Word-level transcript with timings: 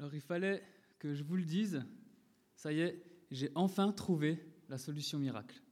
Alors 0.00 0.14
il 0.14 0.22
fallait 0.22 0.62
que 0.98 1.12
je 1.12 1.22
vous 1.22 1.36
le 1.36 1.44
dise, 1.44 1.84
ça 2.56 2.72
y 2.72 2.80
est, 2.80 3.04
j'ai 3.30 3.52
enfin 3.54 3.92
trouvé 3.92 4.42
la 4.70 4.78
solution 4.78 5.18
miracle. 5.18 5.62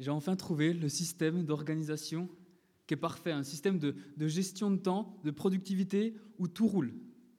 J'ai 0.00 0.10
enfin 0.10 0.34
trouvé 0.34 0.72
le 0.72 0.88
système 0.88 1.44
d'organisation 1.44 2.28
qui 2.88 2.94
est 2.94 2.96
parfait, 2.96 3.30
un 3.30 3.44
système 3.44 3.78
de, 3.78 3.94
gestion 4.26 4.72
de 4.72 4.76
temps, 4.76 5.20
de 5.22 5.30
productivité 5.30 6.16
où 6.38 6.48
tout 6.48 6.66
roule. 6.66 6.92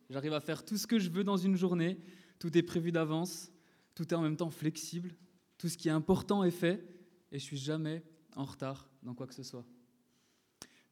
J'arrive 0.10 0.32
à 0.32 0.40
faire 0.40 0.64
tout 0.64 0.78
ce 0.78 0.88
que 0.88 1.00
je 1.00 1.10
veux 1.10 1.26
dans 1.26 1.36
une 1.36 1.58
journée, 1.58 2.00
tout 2.40 2.58
est 2.58 2.64
prévu 2.64 2.94
d'avance, 2.94 3.52
tout 3.94 4.08
est 4.14 4.16
en 4.16 4.22
même 4.22 4.38
temps 4.38 4.52
flexible, 4.52 5.14
tout 5.58 5.68
ce 5.68 5.78
qui 5.78 5.90
est 5.90 5.92
important 5.92 6.46
est 6.46 6.52
fait 6.52 6.82
et 7.34 7.40
je 7.40 7.44
suis 7.44 7.58
jamais 7.58 8.06
en 8.38 8.46
retard 8.46 8.90
dans 9.04 9.14
quoi 9.14 9.28
que 9.28 9.36
ce 9.36 9.44
soit. 9.44 9.66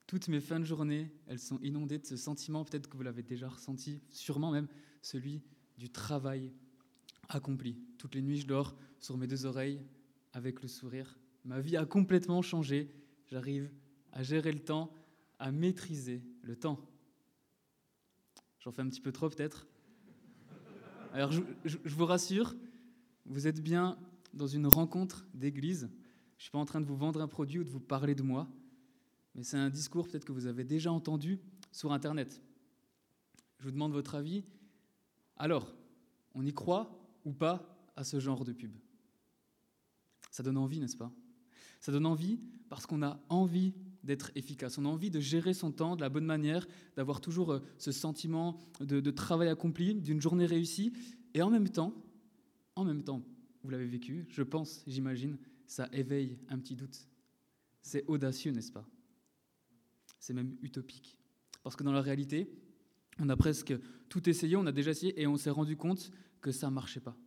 Toutes 0.05 0.27
mes 0.27 0.41
fins 0.41 0.59
de 0.59 0.65
journée, 0.65 1.13
elles 1.27 1.39
sont 1.39 1.59
inondées 1.59 1.97
de 1.97 2.05
ce 2.05 2.17
sentiment, 2.17 2.65
peut-être 2.65 2.89
que 2.89 2.97
vous 2.97 3.03
l'avez 3.03 3.23
déjà 3.23 3.47
ressenti, 3.47 4.01
sûrement 4.09 4.51
même 4.51 4.67
celui 5.07 5.41
du 5.77 5.89
travail 5.89 6.51
accompli. 7.29 7.77
Toutes 7.97 8.15
les 8.15 8.21
nuits, 8.21 8.37
je 8.37 8.47
dors 8.47 8.75
sur 8.99 9.17
mes 9.17 9.27
deux 9.27 9.45
oreilles 9.45 9.81
avec 10.33 10.61
le 10.61 10.67
sourire. 10.67 11.17
Ma 11.45 11.59
vie 11.59 11.77
a 11.77 11.85
complètement 11.85 12.41
changé. 12.41 12.91
J'arrive 13.27 13.71
à 14.11 14.23
gérer 14.23 14.51
le 14.51 14.59
temps, 14.59 14.93
à 15.39 15.51
maîtriser 15.51 16.23
le 16.41 16.55
temps. 16.55 16.79
J'en 18.59 18.71
fais 18.71 18.81
un 18.81 18.89
petit 18.89 19.01
peu 19.01 19.11
trop 19.11 19.29
peut-être. 19.29 19.67
Alors 21.13 21.31
je, 21.31 21.41
vous 21.85 22.05
rassure, 22.05 22.55
vous 23.25 23.47
êtes 23.47 23.61
bien 23.61 23.97
dans 24.33 24.47
une 24.47 24.67
rencontre 24.67 25.25
d'église. 25.33 25.89
Je 26.37 26.41
ne 26.41 26.41
suis 26.41 26.51
pas 26.51 26.59
en 26.59 26.65
train 26.65 26.81
de 26.81 26.85
vous 26.85 26.97
vendre 26.97 27.21
un 27.21 27.27
produit 27.27 27.59
ou 27.59 27.63
de 27.63 27.69
vous 27.69 27.79
parler 27.79 28.13
de 28.13 28.23
moi 28.23 28.47
mais 29.37 29.43
c'est 29.43 29.57
un 29.57 29.69
discours 29.69 30.07
peut-être 30.07 30.25
que 30.25 30.31
vous 30.31 30.47
avez 30.47 30.63
déjà 30.63 30.91
entendu 30.91 31.39
sur 31.71 31.93
Internet. 31.93 32.41
Je 33.59 33.65
vous 33.65 33.71
demande 33.71 33.93
votre 33.93 34.15
avis. 34.15 34.43
Alors, 35.37 35.73
on 36.33 36.45
y 36.45 36.53
croit 36.53 36.99
ou 37.25 37.33
pas 37.33 37.91
à 37.95 38.03
ce 38.03 38.19
genre 38.19 38.43
de 38.43 38.53
pub? 38.53 38.71
Ça 40.31 40.43
donne 40.43 40.57
envie, 40.57 40.79
n'est-ce 40.79 40.97
pas? 40.97 41.11
Ça 41.79 41.91
donne 41.91 42.05
envie 42.05 42.39
parce 42.69 42.85
qu'on 42.85 43.03
a 43.03 43.19
envie 43.29 43.73
d'être 44.03 44.31
efficace. 44.35 44.77
On 44.77 44.85
a 44.85 44.89
envie 44.89 45.09
de 45.09 45.19
gérer 45.19 45.53
son 45.53 45.71
temps 45.71 45.95
de 45.95 46.01
la 46.01 46.09
bonne 46.09 46.25
manière, 46.25 46.67
d'avoir 46.95 47.21
toujours 47.21 47.51
euh, 47.51 47.59
ce 47.77 47.91
sentiment 47.91 48.57
de, 48.79 49.11
travail 49.11 49.49
accompli, 49.49 49.95
d'une 49.95 50.21
journée 50.21 50.45
réussie. 50.45 50.93
Et 51.33 51.41
en 51.41 51.49
même 51.49 51.69
temps, 51.69 51.93
en 52.75 52.83
même 52.85 53.03
temps, 53.03 53.21
vous 53.63 53.69
l'avez 53.69 53.85
vécu, 53.85 54.25
je 54.29 54.43
pense, 54.43 54.83
j'imagine, 54.87 55.37
ça 55.65 55.89
éveille 55.91 56.37
un 56.49 56.57
petit 56.57 56.75
doute. 56.75 57.07
C'est 57.81 58.05
audacieux, 58.07 58.51
n'est-ce 58.51 58.71
pas? 58.71 58.87
C'est 60.19 60.33
même 60.33 60.55
utopique. 60.61 61.17
Parce 61.63 61.75
que 61.75 61.83
dans 61.83 61.91
la 61.91 62.01
réalité, 62.01 62.49
on 63.19 63.29
a 63.29 63.37
presque 63.37 63.73
tout 64.09 64.29
essayé, 64.29 64.55
on 64.55 64.65
a 64.65 64.71
déjà 64.71 64.91
essayé 64.91 65.19
et 65.21 65.27
on 65.27 65.37
s'est 65.37 65.49
rendu 65.49 65.75
compte 65.75 66.11
que 66.41 66.51
ça 66.51 66.69
ne 66.69 66.73
marchait 66.73 66.99
pas. 66.99 67.17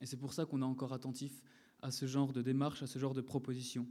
Et 0.00 0.06
c'est 0.06 0.16
pour 0.16 0.32
ça 0.32 0.46
qu'on 0.46 0.62
est 0.62 0.66
encore 0.66 0.92
attentif 0.92 1.42
à 1.82 1.90
ce 1.90 2.06
genre 2.06 2.32
de 2.32 2.42
démarche, 2.42 2.82
à 2.82 2.86
ce 2.86 2.98
genre 2.98 3.14
de 3.14 3.20
proposition. 3.20 3.86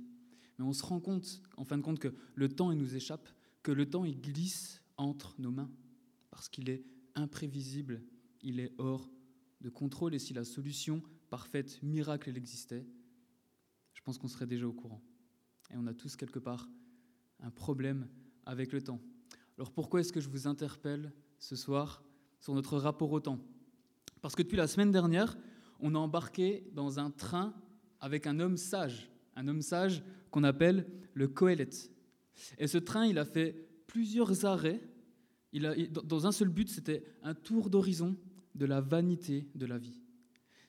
Mais 0.58 0.66
on 0.66 0.74
se 0.74 0.84
rend 0.84 1.00
compte, 1.00 1.42
en 1.58 1.64
fin 1.64 1.78
de 1.78 1.84
compte, 1.84 2.00
que 2.00 2.14
le 2.36 2.50
temps, 2.50 2.72
il 2.72 2.78
nous 2.78 2.96
échappe, 2.96 3.28
que 3.62 3.72
le 3.72 3.90
temps, 3.90 4.06
il 4.06 4.20
glisse 4.20 4.82
entre 4.98 5.36
nos 5.40 5.52
mains, 5.52 5.72
parce 6.30 6.50
qu'il 6.50 6.70
est 6.70 6.84
imprévisible, 7.16 8.04
il 8.42 8.60
est 8.60 8.74
hors 8.78 9.10
de 9.62 9.70
contrôle, 9.70 10.14
et 10.14 10.20
si 10.20 10.34
la 10.34 10.44
solution 10.44 11.02
parfaite, 11.30 11.82
miracle, 11.82 12.30
elle 12.30 12.38
existait, 12.38 12.86
je 13.94 14.02
pense 14.02 14.18
qu'on 14.18 14.28
serait 14.28 14.48
déjà 14.48 14.68
au 14.68 14.74
courant. 14.74 15.02
Et 15.72 15.78
on 15.78 15.88
a 15.88 15.94
tous 15.94 16.16
quelque 16.16 16.40
part 16.40 16.70
un 17.40 17.52
problème 17.52 18.08
avec 18.46 18.72
le 18.74 18.82
temps. 18.82 19.00
Alors 19.58 19.72
pourquoi 19.72 20.02
est-ce 20.02 20.12
que 20.12 20.20
je 20.20 20.30
vous 20.30 20.48
interpelle 20.48 21.14
ce 21.44 21.58
soir 21.58 22.02
sur 22.40 22.54
notre 22.54 22.78
rapport 22.78 23.12
au 23.12 23.20
temps 23.20 23.40
Parce 24.22 24.34
que 24.34 24.44
depuis 24.44 24.56
la 24.56 24.68
semaine 24.68 24.92
dernière, 24.92 25.38
on 25.82 25.94
a 25.94 25.98
embarqué 25.98 26.66
dans 26.74 27.00
un 27.00 27.12
train 27.12 27.54
avec 28.00 28.28
un 28.28 28.40
homme 28.40 28.56
sage, 28.56 29.12
un 29.36 29.48
homme 29.50 29.62
sage 29.62 30.04
qu'on 30.32 30.46
appelle 30.46 30.88
le 31.14 31.28
Coelet. 31.28 31.70
Et 32.58 32.68
ce 32.68 32.78
train, 32.78 33.06
il 33.06 33.18
a 33.18 33.26
fait 33.26 33.68
plusieurs 33.88 34.46
arrêts. 34.46 34.82
Il 35.52 35.66
a, 35.66 35.76
dans 35.88 36.26
un 36.26 36.32
seul 36.32 36.48
but, 36.48 36.70
c'était 36.70 37.04
un 37.22 37.34
tour 37.34 37.70
d'horizon 37.70 38.16
de 38.56 38.66
la 38.66 38.80
vanité 38.80 39.50
de 39.54 39.66
la 39.66 39.78
vie. 39.78 40.00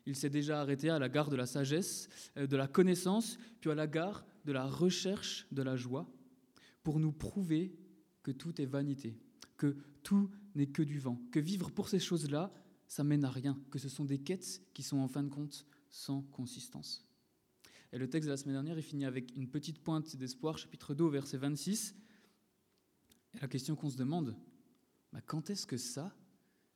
Il 0.06 0.16
s'est 0.16 0.30
déjà 0.30 0.60
arrêté 0.60 0.90
à 0.90 0.98
la 0.98 1.08
gare 1.08 1.30
de 1.30 1.36
la 1.36 1.46
sagesse, 1.46 2.08
euh, 2.36 2.46
de 2.46 2.56
la 2.56 2.66
connaissance, 2.66 3.38
puis 3.60 3.70
à 3.70 3.74
la 3.74 3.86
gare 3.86 4.26
de 4.44 4.52
la 4.52 4.66
recherche 4.66 5.46
de 5.52 5.62
la 5.62 5.76
joie 5.76 6.06
pour 6.82 6.98
nous 6.98 7.12
prouver 7.12 7.74
que 8.22 8.32
tout 8.32 8.60
est 8.60 8.66
vanité, 8.66 9.16
que 9.64 9.76
tout 10.02 10.30
n'est 10.54 10.66
que 10.66 10.82
du 10.82 10.98
vent, 10.98 11.18
que 11.30 11.40
vivre 11.40 11.70
pour 11.70 11.88
ces 11.88 11.98
choses-là, 11.98 12.52
ça 12.86 13.02
mène 13.02 13.24
à 13.24 13.30
rien, 13.30 13.58
que 13.70 13.78
ce 13.78 13.88
sont 13.88 14.04
des 14.04 14.18
quêtes 14.18 14.62
qui 14.74 14.82
sont 14.82 14.98
en 14.98 15.08
fin 15.08 15.22
de 15.22 15.30
compte 15.30 15.66
sans 15.88 16.22
consistance. 16.22 17.06
Et 17.92 17.98
le 17.98 18.10
texte 18.10 18.26
de 18.26 18.32
la 18.32 18.36
semaine 18.36 18.56
dernière, 18.56 18.76
il 18.76 18.82
finit 18.82 19.06
avec 19.06 19.34
une 19.36 19.48
petite 19.48 19.78
pointe 19.78 20.16
d'espoir, 20.16 20.58
chapitre 20.58 20.94
2, 20.94 21.06
verset 21.08 21.38
26. 21.38 21.94
Et 23.34 23.38
la 23.40 23.48
question 23.48 23.74
qu'on 23.74 23.88
se 23.88 23.96
demande, 23.96 24.36
bah, 25.12 25.20
quand 25.24 25.48
est-ce 25.48 25.66
que 25.66 25.76
ça, 25.76 26.14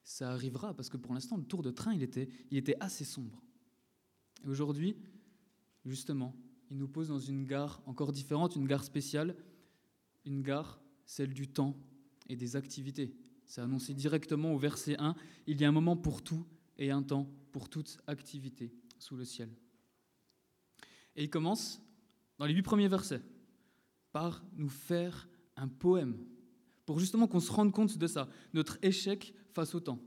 ça 0.03 0.31
arrivera? 0.31 0.72
Parce 0.75 0.88
que 0.88 0.97
pour 0.97 1.12
l'instant, 1.12 1.37
le 1.37 1.44
tour 1.44 1.62
de 1.62 1.70
train, 1.70 1.93
il 1.93 2.03
était, 2.03 2.28
il 2.50 2.56
était 2.56 2.76
assez 2.81 3.05
sombre. 3.05 3.43
Et 4.44 4.49
aujourd'hui, 4.49 4.97
justement, 5.84 6.34
il 6.70 6.78
nous 6.78 6.88
pose 6.88 7.09
dans 7.09 7.19
une 7.19 7.44
gare 7.44 7.82
encore 7.84 8.12
différente, 8.12 8.56
une 8.56 8.66
gare 8.66 8.84
spéciale, 8.84 9.37
une 10.25 10.41
gare, 10.41 10.81
celle 11.05 11.34
du 11.34 11.49
temps 11.49 11.76
et 12.28 12.37
des 12.37 12.56
activités. 12.56 13.15
C'est 13.47 13.61
annoncé 13.61 13.94
directement 13.94 14.53
au 14.53 14.59
verset 14.59 14.97
1. 14.99 15.15
Il 15.47 15.61
y 15.61 15.65
a 15.65 15.69
un 15.69 15.72
moment 15.72 15.97
pour 15.97 16.22
tout 16.22 16.44
et 16.77 16.91
un 16.91 17.03
temps 17.03 17.28
pour 17.50 17.69
toute 17.69 17.99
activité 18.06 18.72
sous 18.99 19.16
le 19.16 19.25
ciel. 19.25 19.49
Et 21.17 21.25
il 21.25 21.31
commence, 21.31 21.83
dans 22.38 22.47
les 22.47 22.55
huit 22.55 22.62
premiers 22.62 22.88
versets, 22.88 23.22
par 24.12 24.44
nous 24.56 24.69
faire 24.69 25.28
un 25.56 25.69
poème, 25.69 26.17
pour 26.87 27.00
justement 27.00 27.27
qu'on 27.27 27.41
se 27.41 27.50
rende 27.50 27.72
compte 27.72 27.99
de 27.99 28.06
ça, 28.06 28.28
notre 28.55 28.78
échec 28.83 29.34
face 29.53 29.75
au 29.75 29.81
temps, 29.81 30.00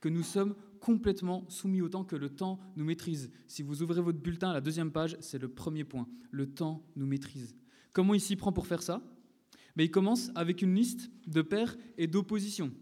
que 0.00 0.08
nous 0.08 0.22
sommes 0.22 0.54
complètement 0.80 1.48
soumis 1.48 1.80
au 1.80 1.88
temps, 1.88 2.04
que 2.04 2.16
le 2.16 2.28
temps 2.28 2.60
nous 2.76 2.84
maîtrise. 2.84 3.30
Si 3.46 3.62
vous 3.62 3.82
ouvrez 3.82 4.02
votre 4.02 4.18
bulletin 4.18 4.50
à 4.50 4.52
la 4.52 4.60
deuxième 4.60 4.92
page, 4.92 5.16
c'est 5.20 5.38
le 5.38 5.48
premier 5.48 5.84
point, 5.84 6.06
le 6.30 6.46
temps 6.46 6.84
nous 6.94 7.06
maîtrise. 7.06 7.56
Comment 7.92 8.12
il 8.12 8.20
s'y 8.20 8.36
prend 8.36 8.52
pour 8.52 8.66
faire 8.66 8.82
ça? 8.82 9.02
Mais 9.76 9.86
il 9.86 9.90
commence 9.90 10.30
avec 10.34 10.62
une 10.62 10.74
liste 10.74 11.10
de 11.26 11.42
pères 11.42 11.76
et 11.98 12.06
d'opposition. 12.06 12.72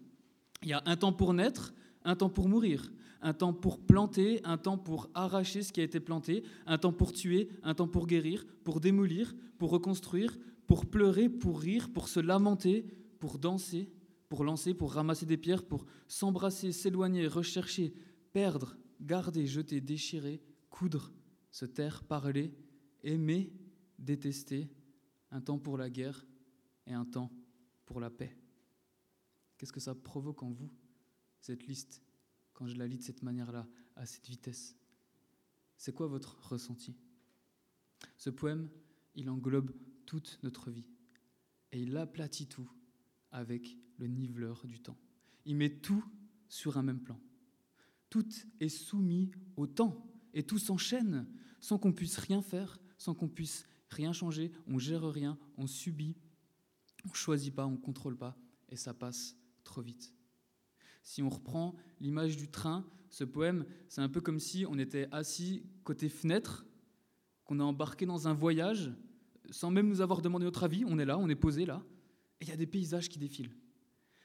Il 0.62 0.68
y 0.68 0.72
a 0.72 0.82
un 0.86 0.96
temps 0.96 1.12
pour 1.12 1.34
naître, 1.34 1.74
un 2.04 2.16
temps 2.16 2.28
pour 2.28 2.48
mourir, 2.48 2.92
un 3.20 3.32
temps 3.32 3.52
pour 3.52 3.80
planter, 3.80 4.40
un 4.44 4.58
temps 4.58 4.78
pour 4.78 5.08
arracher 5.14 5.62
ce 5.62 5.72
qui 5.72 5.80
a 5.80 5.84
été 5.84 6.00
planté, 6.00 6.42
un 6.66 6.78
temps 6.78 6.92
pour 6.92 7.12
tuer, 7.12 7.48
un 7.62 7.74
temps 7.74 7.88
pour 7.88 8.06
guérir, 8.06 8.44
pour 8.64 8.80
démolir, 8.80 9.34
pour 9.58 9.70
reconstruire, 9.70 10.36
pour 10.66 10.86
pleurer, 10.86 11.28
pour 11.28 11.60
rire, 11.60 11.90
pour 11.92 12.08
se 12.08 12.20
lamenter, 12.20 12.86
pour 13.20 13.38
danser, 13.38 13.90
pour 14.28 14.44
lancer, 14.44 14.74
pour 14.74 14.92
ramasser 14.92 15.26
des 15.26 15.36
pierres, 15.36 15.64
pour 15.64 15.86
s'embrasser, 16.08 16.72
s'éloigner, 16.72 17.26
rechercher, 17.26 17.92
perdre, 18.32 18.76
garder, 19.00 19.46
jeter, 19.46 19.80
déchirer, 19.80 20.40
coudre, 20.70 21.12
se 21.50 21.66
taire, 21.66 22.02
parler, 22.02 22.52
aimer, 23.04 23.52
détester, 23.98 24.68
un 25.30 25.40
temps 25.40 25.58
pour 25.58 25.76
la 25.76 25.90
guerre, 25.90 26.24
et 26.86 26.92
un 26.92 27.04
temps 27.04 27.30
pour 27.84 28.00
la 28.00 28.10
paix. 28.10 28.36
Qu'est-ce 29.58 29.72
que 29.72 29.80
ça 29.80 29.94
provoque 29.94 30.42
en 30.42 30.50
vous, 30.50 30.70
cette 31.40 31.66
liste, 31.66 32.02
quand 32.52 32.66
je 32.66 32.76
la 32.76 32.86
lis 32.86 32.98
de 32.98 33.02
cette 33.02 33.22
manière-là, 33.22 33.68
à 33.96 34.06
cette 34.06 34.26
vitesse? 34.26 34.76
C'est 35.76 35.94
quoi 35.94 36.06
votre 36.06 36.48
ressenti? 36.48 36.96
Ce 38.16 38.30
poème, 38.30 38.68
il 39.14 39.30
englobe 39.30 39.72
toute 40.06 40.38
notre 40.42 40.70
vie 40.70 40.88
et 41.70 41.82
il 41.82 41.96
aplatit 41.96 42.46
tout 42.46 42.70
avec 43.30 43.76
le 43.96 44.06
niveleur 44.06 44.66
du 44.66 44.80
temps. 44.80 44.98
Il 45.44 45.56
met 45.56 45.78
tout 45.80 46.04
sur 46.48 46.76
un 46.76 46.82
même 46.82 47.00
plan. 47.00 47.20
Tout 48.10 48.28
est 48.60 48.68
soumis 48.68 49.30
au 49.56 49.66
temps 49.66 50.06
et 50.34 50.44
tout 50.44 50.58
s'enchaîne 50.58 51.26
sans 51.60 51.78
qu'on 51.78 51.92
puisse 51.92 52.18
rien 52.18 52.42
faire, 52.42 52.78
sans 52.98 53.14
qu'on 53.14 53.28
puisse 53.28 53.64
rien 53.88 54.12
changer. 54.12 54.52
On 54.66 54.78
gère 54.78 55.08
rien, 55.08 55.38
on 55.56 55.66
subit 55.66 56.16
on 57.04 57.12
choisit 57.12 57.54
pas, 57.54 57.66
on 57.66 57.76
contrôle 57.76 58.16
pas, 58.16 58.36
et 58.68 58.76
ça 58.76 58.94
passe 58.94 59.36
trop 59.64 59.80
vite. 59.80 60.14
Si 61.02 61.22
on 61.22 61.28
reprend 61.28 61.74
l'image 62.00 62.36
du 62.36 62.48
train, 62.48 62.86
ce 63.10 63.24
poème, 63.24 63.66
c'est 63.88 64.00
un 64.00 64.08
peu 64.08 64.20
comme 64.20 64.38
si 64.38 64.64
on 64.68 64.78
était 64.78 65.08
assis 65.10 65.64
côté 65.84 66.08
fenêtre, 66.08 66.64
qu'on 67.44 67.60
a 67.60 67.64
embarqué 67.64 68.06
dans 68.06 68.28
un 68.28 68.34
voyage, 68.34 68.92
sans 69.50 69.70
même 69.70 69.88
nous 69.88 70.00
avoir 70.00 70.22
demandé 70.22 70.44
notre 70.44 70.64
avis, 70.64 70.84
on 70.86 70.98
est 70.98 71.04
là, 71.04 71.18
on 71.18 71.28
est 71.28 71.34
posé 71.34 71.66
là, 71.66 71.84
et 72.40 72.44
il 72.44 72.48
y 72.48 72.52
a 72.52 72.56
des 72.56 72.66
paysages 72.66 73.08
qui 73.08 73.18
défilent. 73.18 73.54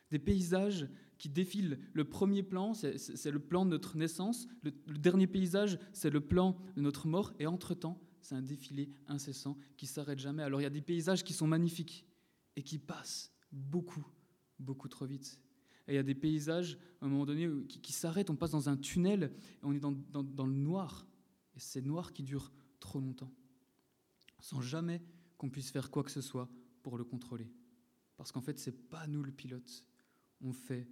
Des 0.10 0.20
paysages 0.20 0.88
qui 1.18 1.30
défilent. 1.30 1.80
Le 1.94 2.06
premier 2.06 2.44
plan, 2.44 2.74
c'est 2.74 3.32
le 3.32 3.40
plan 3.40 3.66
de 3.66 3.72
notre 3.72 3.98
naissance. 3.98 4.48
Le, 4.62 4.72
le 4.88 4.98
dernier 4.98 5.28
paysage, 5.28 5.80
c'est 5.92 6.10
le 6.10 6.22
plan 6.22 6.58
de 6.76 6.82
notre 6.82 7.08
mort. 7.08 7.34
Et 7.40 7.46
entre-temps, 7.46 8.00
c'est 8.22 8.36
un 8.36 8.42
défilé 8.42 8.90
incessant 9.08 9.58
qui 9.76 9.86
s'arrête 9.86 10.20
jamais. 10.20 10.44
Alors 10.44 10.62
il 10.62 10.64
y 10.64 10.68
a 10.68 10.72
des 10.72 10.82
paysages 10.82 11.24
qui 11.24 11.34
sont 11.34 11.48
magnifiques 11.48 12.06
et 12.58 12.64
qui 12.64 12.80
passe 12.80 13.32
beaucoup, 13.52 14.06
beaucoup 14.60 14.90
trop 14.90 15.06
vite. 15.06 15.40
et 15.88 15.94
il 15.94 15.96
y 15.96 16.00
a 16.00 16.04
des 16.04 16.16
paysages, 16.16 16.78
à 17.00 17.06
un 17.06 17.08
moment 17.08 17.26
donné, 17.26 17.48
qui, 17.68 17.94
s'arrêtent, 17.94 18.32
on 18.32 18.36
passe 18.36 18.52
dans 18.52 18.68
un 18.68 18.76
tunnel, 18.76 19.32
et 19.62 19.64
on 19.64 19.72
est 19.74 19.80
dans, 19.80 20.46
le 20.46 20.54
noir, 20.54 21.08
et 21.56 21.60
c'est 21.60 21.82
noir 21.82 22.12
qui 22.12 22.24
dure 22.24 22.52
trop 22.80 23.00
longtemps, 23.00 23.32
sans 24.40 24.60
jamais 24.60 25.02
qu'on 25.38 25.50
puisse 25.50 25.70
faire 25.70 25.92
quoi 25.92 26.04
que 26.04 26.12
ce 26.12 26.20
soit 26.20 26.50
pour 26.82 26.98
le 26.98 27.06
contrôler. 27.06 27.50
Parce 28.18 28.32
qu'en 28.32 28.42
fait, 28.42 28.58
c'est 28.58 28.90
pas 28.90 29.06
nous 29.08 29.22
le 29.22 29.32
pilote, 29.32 29.84
on 30.42 30.52
fait 30.52 30.90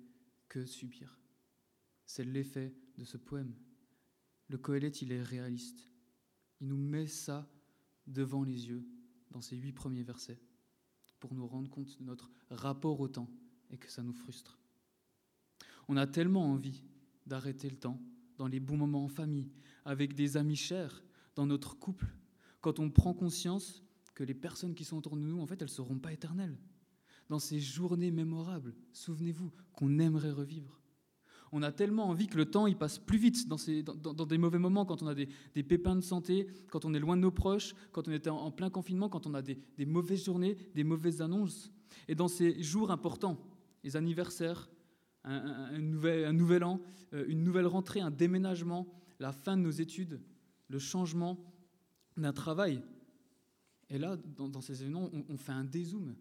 que 0.47 0.65
subir. 0.65 1.19
C'est 2.06 2.23
l'effet 2.23 2.75
de 3.00 3.03
ce 3.03 3.17
poème. 3.17 3.56
Le 4.50 4.59
Coëlette, 4.59 5.01
il 5.01 5.12
est 5.12 5.23
réaliste. 5.23 5.91
Il 6.62 6.67
nous 6.67 6.77
met 6.77 7.07
ça 7.07 7.50
devant 8.06 8.44
les 8.44 8.67
yeux 8.67 8.85
dans 9.31 9.41
ces 9.41 9.57
huit 9.57 9.73
premiers 9.73 10.03
versets 10.03 10.39
pour 11.19 11.33
nous 11.33 11.47
rendre 11.47 11.69
compte 11.69 11.97
de 12.00 12.03
notre 12.06 12.29
rapport 12.50 13.00
au 13.00 13.07
temps 13.07 13.29
et 13.71 13.77
que 13.77 13.91
ça 13.91 14.03
nous 14.03 14.13
frustre. 14.13 14.59
On 15.88 15.97
a 15.97 16.07
tellement 16.07 16.51
envie 16.51 16.83
d'arrêter 17.25 17.69
le 17.69 17.77
temps 17.77 18.00
dans 18.38 18.47
les 18.47 18.59
bons 18.59 18.77
moments 18.77 19.06
en 19.06 19.09
famille, 19.09 19.51
avec 19.85 20.13
des 20.13 20.38
amis 20.38 20.56
chers, 20.56 21.03
dans 21.35 21.45
notre 21.45 21.77
couple, 21.77 22.07
quand 22.62 22.79
on 22.79 22.89
prend 22.89 23.13
conscience 23.13 23.83
que 24.13 24.23
les 24.23 24.33
personnes 24.33 24.75
qui 24.75 24.83
sont 24.83 24.97
autour 24.97 25.15
de 25.15 25.21
nous, 25.21 25.39
en 25.39 25.45
fait, 25.45 25.62
elles 25.62 25.67
ne 25.67 25.73
seront 25.73 26.00
pas 26.00 26.13
éternelles. 26.13 26.57
Dans 27.29 27.39
ces 27.39 27.59
journées 27.59 28.12
mémorables, 28.12 28.75
souvenez-vous, 28.94 29.51
qu'on 29.73 30.00
aimerait 30.00 30.31
revivre. 30.31 30.79
On 31.57 31.61
a 31.61 31.71
tellement 31.71 32.09
envie 32.09 32.27
que 32.27 32.35
le 32.35 32.51
temps 32.51 32.67
il 32.67 32.75
passe 32.75 32.99
plus 32.99 33.17
vite 33.17 33.47
dans, 33.47 33.57
ces, 33.57 33.81
dans, 33.81 34.25
des 34.25 34.37
mauvais 34.37 34.59
moments, 34.59 34.85
quand 34.85 35.01
on 35.01 35.07
a 35.07 35.15
des, 35.15 35.29
pépins 35.63 35.95
de 35.95 36.01
santé, 36.01 36.47
quand 36.69 36.83
on 36.83 36.93
est 36.93 36.99
loin 36.99 37.15
de 37.15 37.21
nos 37.21 37.31
proches, 37.31 37.75
quand 37.93 38.09
on 38.09 38.11
est 38.11 38.27
en, 38.27 38.51
plein 38.51 38.69
confinement, 38.69 39.07
quand 39.07 39.25
on 39.25 39.33
a 39.33 39.41
des, 39.41 39.57
des, 39.77 39.85
mauvaises 39.85 40.25
journées, 40.25 40.57
des 40.75 40.83
mauvaises 40.83 41.21
annonces. 41.21 41.71
Et 42.09 42.15
dans 42.15 42.27
ces 42.27 42.61
jours 42.61 42.91
importants, 42.91 43.39
les 43.85 43.95
anniversaires, 43.95 44.69
un, 45.23 45.79
nouvel, 45.79 46.25
un 46.25 46.33
nouvel, 46.33 46.65
an, 46.65 46.81
euh, 47.13 47.23
une 47.29 47.41
nouvelle 47.45 47.67
rentrée, 47.67 48.01
un 48.01 48.11
déménagement, 48.11 48.85
la 49.21 49.31
fin 49.31 49.55
de 49.55 49.61
nos 49.61 49.71
études, 49.71 50.19
le 50.67 50.77
changement 50.77 51.39
d'un 52.17 52.33
travail. 52.33 52.83
Et 53.89 53.97
là, 53.97 54.17
dans, 54.17 54.59
ces 54.59 54.81
événements, 54.81 55.09
on, 55.29 55.37
fait 55.37 55.53
un 55.53 55.63
dézoom 55.63 56.17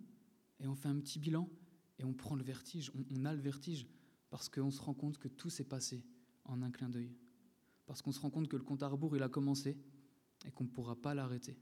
et 0.60 0.68
on 0.68 0.76
fait 0.76 0.88
un 0.88 1.00
petit 1.00 1.18
bilan 1.18 1.50
et 1.98 2.04
on 2.04 2.12
prend 2.12 2.36
le 2.36 2.44
vertige, 2.44 2.92
on 3.10 3.24
a 3.24 3.34
le 3.34 3.40
vertige 3.40 3.88
parce 4.34 4.48
qu'on 4.48 4.72
se 4.72 4.80
rend 4.80 4.94
compte 4.94 5.16
que 5.18 5.28
tout 5.28 5.48
s'est 5.48 5.62
passé 5.62 6.04
en 6.44 6.60
un 6.62 6.72
clin 6.72 6.88
d'œil, 6.88 7.14
parce 7.86 8.02
qu'on 8.02 8.10
se 8.10 8.18
rend 8.18 8.30
compte 8.30 8.48
que 8.48 8.56
le 8.56 8.64
compte 8.64 8.82
à 8.82 8.88
rebours, 8.88 9.14
il 9.14 9.22
a 9.22 9.28
commencé 9.28 9.78
et 10.44 10.50
qu'on 10.50 10.64
ne 10.64 10.70
pourra 10.70 10.96
pas 10.96 11.14
l'arrêter, 11.14 11.56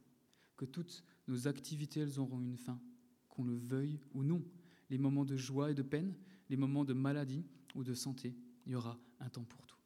que 0.56 0.64
toutes 0.64 1.04
nos 1.28 1.46
activités, 1.46 2.00
elles 2.00 2.18
auront 2.18 2.40
une 2.40 2.56
fin, 2.56 2.80
qu'on 3.28 3.44
le 3.44 3.58
veuille 3.58 4.00
ou 4.14 4.22
non. 4.22 4.42
Les 4.88 4.96
moments 4.96 5.26
de 5.26 5.36
joie 5.36 5.70
et 5.70 5.74
de 5.74 5.82
peine, 5.82 6.14
les 6.48 6.56
moments 6.56 6.86
de 6.86 6.94
maladie 6.94 7.44
ou 7.74 7.84
de 7.84 7.92
santé, 7.92 8.34
il 8.64 8.72
y 8.72 8.74
aura 8.74 8.98
un 9.20 9.28
temps 9.28 9.44
pour 9.44 9.66
tout. 9.66 9.76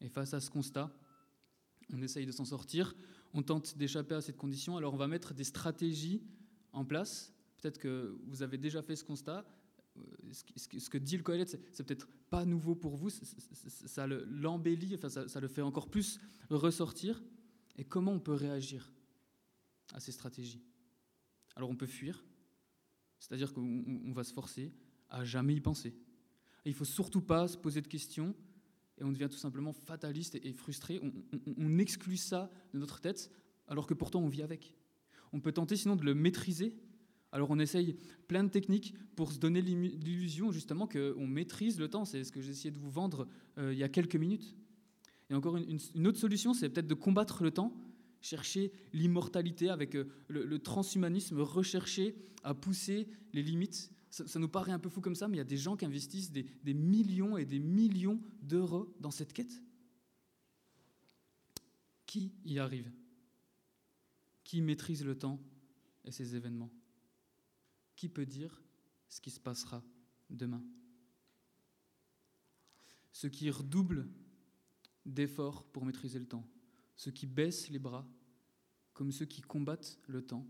Et 0.00 0.08
face 0.08 0.34
à 0.34 0.40
ce 0.40 0.50
constat, 0.50 0.92
on 1.92 2.02
essaye 2.02 2.26
de 2.26 2.32
s'en 2.32 2.44
sortir, 2.44 2.96
on 3.34 3.44
tente 3.44 3.78
d'échapper 3.78 4.16
à 4.16 4.20
cette 4.20 4.36
condition, 4.36 4.78
alors 4.78 4.94
on 4.94 4.98
va 4.98 5.06
mettre 5.06 5.32
des 5.32 5.44
stratégies 5.44 6.24
en 6.72 6.84
place. 6.84 7.32
Peut-être 7.58 7.78
que 7.78 8.18
vous 8.24 8.42
avez 8.42 8.58
déjà 8.58 8.82
fait 8.82 8.96
ce 8.96 9.04
constat, 9.04 9.46
ce 10.32 10.90
que 10.90 10.98
dit 10.98 11.16
le 11.16 11.22
Coëlette, 11.22 11.58
c'est 11.72 11.84
peut-être 11.84 12.08
pas 12.30 12.44
nouveau 12.44 12.74
pour 12.74 12.96
vous, 12.96 13.10
ça 13.10 14.06
l'embellit, 14.06 14.94
enfin, 14.94 15.08
ça, 15.08 15.40
le 15.40 15.48
fait 15.48 15.62
encore 15.62 15.88
plus 15.88 16.20
ressortir. 16.50 17.22
Et 17.76 17.84
comment 17.84 18.12
on 18.12 18.20
peut 18.20 18.32
réagir 18.32 18.92
à 19.92 20.00
ces 20.00 20.12
stratégies? 20.12 20.62
Alors 21.54 21.70
on 21.70 21.76
peut 21.76 21.86
fuir, 21.86 22.24
c'est-à-dire 23.18 23.52
qu'on 23.52 24.12
va 24.12 24.24
se 24.24 24.32
forcer 24.32 24.72
à 25.08 25.24
jamais 25.24 25.54
y 25.54 25.60
penser. 25.60 25.94
il 26.64 26.70
il 26.70 26.74
faut 26.74 26.84
surtout 26.84 27.20
pas 27.20 27.48
se 27.48 27.56
poser 27.56 27.80
de 27.80 27.88
questions 27.88 28.34
et 28.98 29.04
on 29.04 29.12
devient 29.12 29.28
tout 29.30 29.38
simplement 29.38 29.72
fataliste 29.72 30.34
et, 30.34 30.52
frustré. 30.52 31.00
on 31.56 31.78
exclut 31.78 32.16
ça 32.16 32.50
de 32.72 32.78
notre 32.78 33.00
tête 33.00 33.30
alors 33.68 33.86
que 33.86 33.94
pourtant 33.94 34.20
on 34.20 34.28
vit 34.28 34.42
avec. 34.42 34.74
On 35.32 35.40
peut 35.40 35.52
tenter 35.52 35.76
sinon 35.76 35.96
de 35.96 36.04
le 36.04 36.14
maîtriser 36.14 36.76
alors 37.36 37.50
on 37.50 37.58
essaye 37.58 37.98
plein 38.28 38.44
de 38.44 38.48
techniques 38.48 38.94
pour 39.14 39.30
se 39.30 39.38
donner 39.38 39.60
l'illusion 39.60 40.52
justement 40.52 40.88
qu'on 40.88 41.26
maîtrise 41.26 41.78
le 41.78 41.86
temps. 41.86 42.06
C'est 42.06 42.24
ce 42.24 42.32
que 42.32 42.40
essayé 42.40 42.70
de 42.70 42.78
vous 42.78 42.90
vendre 42.90 43.28
euh, 43.58 43.74
il 43.74 43.78
y 43.78 43.82
a 43.82 43.90
quelques 43.90 44.16
minutes. 44.16 44.56
Et 45.28 45.34
encore 45.34 45.58
une, 45.58 46.06
autre 46.06 46.18
solution, 46.18 46.54
c'est 46.54 46.70
peut-être 46.70 46.86
de 46.86 46.94
combattre 46.94 47.42
le 47.42 47.50
temps, 47.50 47.76
chercher 48.22 48.72
l'immortalité 48.94 49.68
avec 49.68 49.96
euh, 49.96 50.06
le, 50.28 50.58
transhumanisme, 50.58 51.38
rechercher 51.42 52.14
à 52.42 52.54
pousser 52.54 53.06
les 53.34 53.42
limites. 53.42 53.92
Ça, 54.08 54.38
nous 54.38 54.48
paraît 54.48 54.72
un 54.72 54.78
peu 54.78 54.88
fou 54.88 55.02
comme 55.02 55.14
ça, 55.14 55.28
mais 55.28 55.34
il 55.34 55.38
y 55.38 55.42
a 55.42 55.44
des 55.44 55.58
gens 55.58 55.76
qui 55.76 55.84
investissent 55.84 56.32
des 56.32 56.72
millions 56.72 57.36
et 57.36 57.44
des 57.44 57.58
millions 57.58 58.18
d'euros 58.40 58.96
dans 58.98 59.10
cette 59.10 59.34
quête. 59.34 59.62
Qui 62.06 62.32
y 62.46 62.58
arrive? 62.58 62.90
Qui 64.42 64.62
maîtrise 64.62 65.04
le 65.04 65.18
temps 65.18 65.38
et 66.02 66.12
ses 66.12 66.34
événements? 66.34 66.70
Qui 67.96 68.08
peut 68.08 68.26
dire 68.26 68.62
ce 69.08 69.20
qui 69.20 69.30
se 69.30 69.40
passera 69.40 69.82
demain? 70.30 70.62
Ceux 73.12 73.30
qui 73.30 73.50
redoublent 73.50 74.06
d'efforts 75.06 75.64
pour 75.64 75.84
maîtriser 75.84 76.18
le 76.18 76.26
temps, 76.26 76.46
ceux 76.96 77.10
qui 77.10 77.26
baissent 77.26 77.70
les 77.70 77.78
bras, 77.78 78.06
comme 78.92 79.10
ceux 79.10 79.24
qui 79.24 79.40
combattent 79.40 79.98
le 80.06 80.24
temps, 80.24 80.46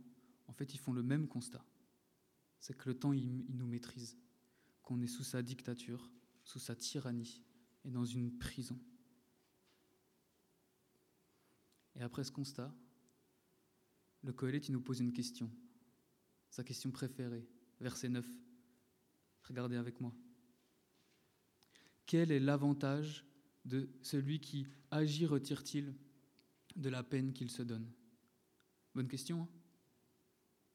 en 0.48 0.52
fait, 0.52 0.74
ils 0.74 0.78
font 0.78 0.92
le 0.92 1.02
même 1.02 1.28
constat. 1.28 1.64
C'est 2.60 2.76
que 2.76 2.88
le 2.88 2.98
temps, 2.98 3.12
il, 3.12 3.44
nous 3.48 3.66
maîtrise, 3.66 4.16
qu'on 4.82 5.00
est 5.00 5.06
sous 5.06 5.24
sa 5.24 5.42
dictature, 5.42 6.10
sous 6.44 6.58
sa 6.58 6.74
tyrannie 6.74 7.42
et 7.84 7.90
dans 7.90 8.04
une 8.04 8.36
prison. 8.36 8.78
Et 11.96 12.02
après 12.02 12.24
ce 12.24 12.32
constat, 12.32 12.74
le 14.22 14.32
Coëlette, 14.32 14.68
il 14.68 14.72
nous 14.72 14.80
pose 14.80 15.00
une 15.00 15.12
question 15.12 15.50
sa 16.50 16.64
question 16.64 16.90
préférée, 16.90 17.46
verset 17.80 18.08
9. 18.08 18.26
Regardez 19.44 19.76
avec 19.76 20.00
moi. 20.00 20.12
Quel 22.06 22.30
est 22.30 22.40
l'avantage 22.40 23.24
de 23.64 23.88
celui 24.00 24.40
qui 24.40 24.66
agit 24.90 25.26
retire-t-il 25.26 25.94
de 26.76 26.88
la 26.88 27.02
peine 27.02 27.32
qu'il 27.32 27.50
se 27.50 27.62
donne? 27.62 27.90
Bonne 28.94 29.08
question. 29.08 29.42
Hein 29.42 29.48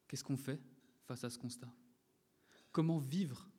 Qu'est-ce 0.08 0.24
qu'on 0.24 0.38
fait 0.38 0.62
face 1.06 1.24
à 1.24 1.30
ce 1.30 1.40
constat? 1.40 1.74
Comment 2.72 3.00
vivre 3.00 3.50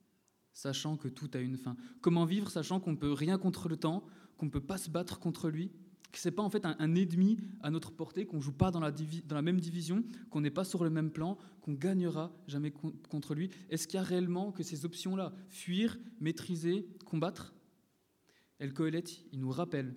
sachant 0.52 0.98
que 0.98 1.08
tout 1.08 1.30
a 1.32 1.38
une 1.38 1.56
fin? 1.56 1.76
Comment 2.02 2.26
vivre 2.26 2.50
sachant 2.50 2.78
qu'on 2.78 2.92
ne 2.92 2.96
peut 2.96 3.12
rien 3.12 3.38
contre 3.38 3.68
le 3.68 3.76
temps, 3.76 4.04
qu'on 4.36 4.46
ne 4.46 4.50
peut 4.50 4.60
pas 4.60 4.78
se 4.78 4.90
battre 4.90 5.18
contre 5.18 5.48
lui? 5.48 5.72
Que 6.12 6.18
ce 6.18 6.28
n'est 6.28 6.34
pas 6.34 6.42
en 6.42 6.50
fait 6.50 6.64
un, 6.66 6.94
ennemi 6.94 7.38
à 7.60 7.70
notre 7.70 7.90
portée, 7.90 8.26
qu'on 8.26 8.36
ne 8.36 8.42
joue 8.42 8.52
pas 8.52 8.70
dans 8.70 8.80
la, 8.80 9.42
même 9.42 9.60
division, 9.60 10.04
qu'on 10.30 10.42
n'est 10.42 10.50
pas 10.50 10.64
sur 10.64 10.84
le 10.84 10.90
même 10.90 11.10
plan, 11.10 11.38
qu'on 11.62 11.72
gagnera 11.72 12.30
jamais 12.46 12.70
contre 12.70 13.34
lui. 13.34 13.50
Est-ce 13.70 13.88
qu'il 13.88 13.96
y 13.96 14.00
a 14.00 14.04
réellement 14.04 14.52
que 14.52 14.62
ces 14.62 14.84
options-là, 14.84 15.32
fuir, 15.48 15.98
maîtriser, 16.20 16.86
combattre? 17.06 17.54
El 18.58 18.74
Coëlette, 18.74 19.24
il 19.32 19.40
nous 19.40 19.50
rappelle 19.50 19.96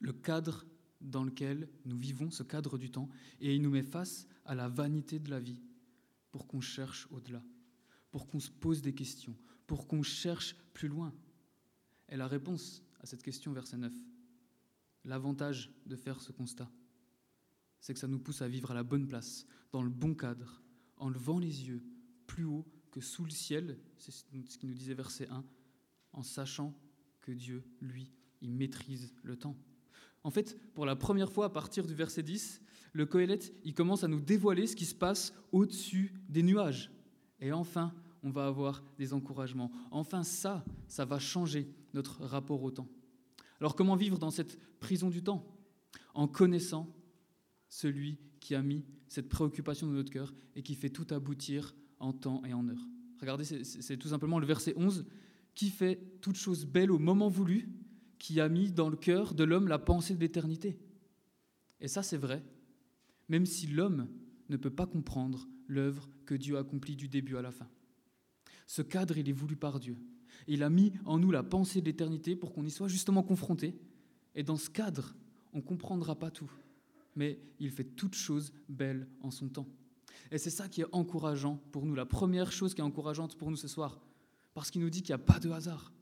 le 0.00 0.12
cadre 0.12 0.66
dans 1.00 1.24
lequel 1.24 1.68
nous 1.86 1.96
vivons, 1.96 2.30
ce 2.30 2.42
cadre 2.42 2.76
du 2.76 2.90
temps, 2.90 3.08
et 3.40 3.54
il 3.54 3.62
nous 3.62 3.70
met 3.70 3.82
face 3.82 4.28
à 4.44 4.54
la 4.54 4.68
vanité 4.68 5.18
de 5.18 5.30
la 5.30 5.40
vie 5.40 5.62
pour 6.30 6.46
qu'on 6.46 6.60
cherche 6.60 7.08
au-delà, 7.10 7.42
pour 8.10 8.26
qu'on 8.26 8.40
se 8.40 8.50
pose 8.50 8.82
des 8.82 8.94
questions, 8.94 9.34
pour 9.66 9.86
qu'on 9.86 10.02
cherche 10.02 10.56
plus 10.74 10.88
loin. 10.88 11.14
Et 12.10 12.16
la 12.16 12.26
réponse 12.26 12.82
à 13.00 13.06
cette 13.06 13.22
question, 13.22 13.52
verset 13.52 13.78
9, 13.78 13.92
L'avantage 15.06 15.72
de 15.86 15.96
faire 15.96 16.20
ce 16.20 16.32
constat, 16.32 16.70
c'est 17.80 17.94
que 17.94 18.00
ça 18.00 18.08
nous 18.08 18.18
pousse 18.18 18.42
à 18.42 18.48
vivre 18.48 18.72
à 18.72 18.74
la 18.74 18.82
bonne 18.82 19.06
place, 19.06 19.46
dans 19.72 19.82
le 19.82 19.88
bon 19.88 20.14
cadre, 20.14 20.62
en 20.96 21.08
levant 21.08 21.38
les 21.38 21.68
yeux 21.68 21.82
plus 22.26 22.44
haut 22.44 22.66
que 22.90 23.00
sous 23.00 23.24
le 23.24 23.30
ciel, 23.30 23.78
c'est 23.98 24.10
ce 24.10 24.24
qui 24.58 24.66
nous 24.66 24.74
disait 24.74 24.94
verset 24.94 25.28
1, 25.28 25.44
en 26.12 26.22
sachant 26.22 26.74
que 27.20 27.30
Dieu, 27.30 27.64
lui, 27.80 28.10
il 28.40 28.52
maîtrise 28.52 29.14
le 29.22 29.36
temps. 29.36 29.56
En 30.24 30.30
fait, 30.30 30.58
pour 30.74 30.86
la 30.86 30.96
première 30.96 31.30
fois 31.30 31.46
à 31.46 31.50
partir 31.50 31.86
du 31.86 31.94
verset 31.94 32.24
10, 32.24 32.60
le 32.92 33.06
Coëlette, 33.06 33.54
il 33.64 33.74
commence 33.74 34.02
à 34.02 34.08
nous 34.08 34.20
dévoiler 34.20 34.66
ce 34.66 34.74
qui 34.74 34.86
se 34.86 34.94
passe 34.94 35.32
au-dessus 35.52 36.12
des 36.28 36.42
nuages. 36.42 36.90
Et 37.40 37.52
enfin, 37.52 37.94
on 38.24 38.30
va 38.30 38.46
avoir 38.46 38.82
des 38.98 39.12
encouragements. 39.12 39.70
Enfin, 39.92 40.24
ça, 40.24 40.64
ça 40.88 41.04
va 41.04 41.20
changer 41.20 41.72
notre 41.94 42.24
rapport 42.24 42.62
au 42.64 42.72
temps. 42.72 42.88
Alors 43.60 43.74
comment 43.74 43.96
vivre 43.96 44.18
dans 44.18 44.30
cette 44.30 44.58
prison 44.80 45.10
du 45.10 45.22
temps 45.22 45.44
En 46.14 46.28
connaissant 46.28 46.92
celui 47.68 48.18
qui 48.40 48.54
a 48.54 48.62
mis 48.62 48.84
cette 49.08 49.28
préoccupation 49.28 49.86
dans 49.86 49.94
notre 49.94 50.12
cœur 50.12 50.34
et 50.54 50.62
qui 50.62 50.74
fait 50.74 50.90
tout 50.90 51.06
aboutir 51.10 51.74
en 51.98 52.12
temps 52.12 52.42
et 52.44 52.52
en 52.52 52.68
heure. 52.68 52.86
Regardez, 53.20 53.44
c'est 53.44 53.96
tout 53.96 54.08
simplement 54.08 54.38
le 54.38 54.46
verset 54.46 54.74
11, 54.76 55.06
qui 55.54 55.70
fait 55.70 56.00
toute 56.20 56.36
chose 56.36 56.66
belle 56.66 56.90
au 56.90 56.98
moment 56.98 57.28
voulu, 57.28 57.70
qui 58.18 58.40
a 58.40 58.48
mis 58.48 58.70
dans 58.70 58.88
le 58.88 58.96
cœur 58.96 59.34
de 59.34 59.44
l'homme 59.44 59.68
la 59.68 59.78
pensée 59.78 60.14
de 60.14 60.20
l'éternité. 60.20 60.78
Et 61.80 61.88
ça, 61.88 62.02
c'est 62.02 62.16
vrai, 62.16 62.44
même 63.28 63.46
si 63.46 63.66
l'homme 63.66 64.08
ne 64.48 64.56
peut 64.56 64.70
pas 64.70 64.86
comprendre 64.86 65.48
l'œuvre 65.66 66.08
que 66.24 66.34
Dieu 66.34 66.58
accomplit 66.58 66.96
du 66.96 67.08
début 67.08 67.36
à 67.36 67.42
la 67.42 67.50
fin. 67.50 67.68
Ce 68.66 68.82
cadre, 68.82 69.16
il 69.18 69.28
est 69.28 69.32
voulu 69.32 69.56
par 69.56 69.80
Dieu. 69.80 69.96
Il 70.46 70.62
a 70.62 70.70
mis 70.70 70.92
en 71.04 71.18
nous 71.18 71.30
la 71.30 71.42
pensée 71.42 71.80
de 71.80 71.86
l'éternité 71.86 72.36
pour 72.36 72.52
qu'on 72.52 72.64
y 72.64 72.70
soit 72.70 72.88
justement 72.88 73.22
confronté. 73.22 73.78
Et 74.34 74.42
dans 74.42 74.56
ce 74.56 74.70
cadre, 74.70 75.14
on 75.52 75.58
ne 75.58 75.62
comprendra 75.62 76.14
pas 76.14 76.30
tout, 76.30 76.50
mais 77.14 77.40
il 77.58 77.70
fait 77.70 77.84
toutes 77.84 78.14
choses 78.14 78.52
belles 78.68 79.08
en 79.22 79.30
son 79.30 79.48
temps. 79.48 79.66
Et 80.30 80.38
c'est 80.38 80.50
ça 80.50 80.68
qui 80.68 80.82
est 80.82 80.86
encourageant 80.92 81.60
pour 81.72 81.86
nous. 81.86 81.94
La 81.94 82.06
première 82.06 82.52
chose 82.52 82.74
qui 82.74 82.80
est 82.80 82.84
encourageante 82.84 83.36
pour 83.36 83.50
nous 83.50 83.56
ce 83.56 83.68
soir, 83.68 84.00
parce 84.54 84.70
qu'il 84.70 84.80
nous 84.80 84.90
dit 84.90 85.02
qu'il 85.02 85.14
n'y 85.14 85.20
a 85.20 85.24
pas 85.24 85.38
de 85.38 85.50
hasard. 85.50 85.92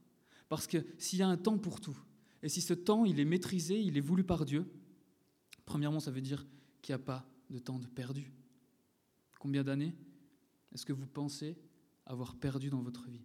Parce 0.48 0.66
que 0.66 0.78
s'il 0.98 1.18
y 1.18 1.22
a 1.22 1.28
un 1.28 1.36
temps 1.36 1.58
pour 1.58 1.80
tout, 1.80 1.96
et 2.42 2.48
si 2.48 2.60
ce 2.60 2.74
temps, 2.74 3.04
il 3.04 3.20
est 3.20 3.24
maîtrisé, 3.24 3.80
il 3.80 3.96
est 3.96 4.02
voulu 4.02 4.24
par 4.24 4.44
Dieu, 4.44 4.66
premièrement, 5.64 6.00
ça 6.00 6.10
veut 6.10 6.20
dire 6.20 6.46
qu'il 6.82 6.94
n'y 6.94 7.00
a 7.00 7.04
pas 7.04 7.26
de 7.50 7.58
temps 7.58 7.78
de 7.78 7.86
perdu. 7.86 8.32
Combien 9.38 9.64
d'années 9.64 9.94
est-ce 10.74 10.84
que 10.84 10.92
vous 10.92 11.06
pensez 11.06 11.56
avoir 12.06 12.34
perdu 12.34 12.68
dans 12.70 12.82
votre 12.82 13.08
vie? 13.08 13.24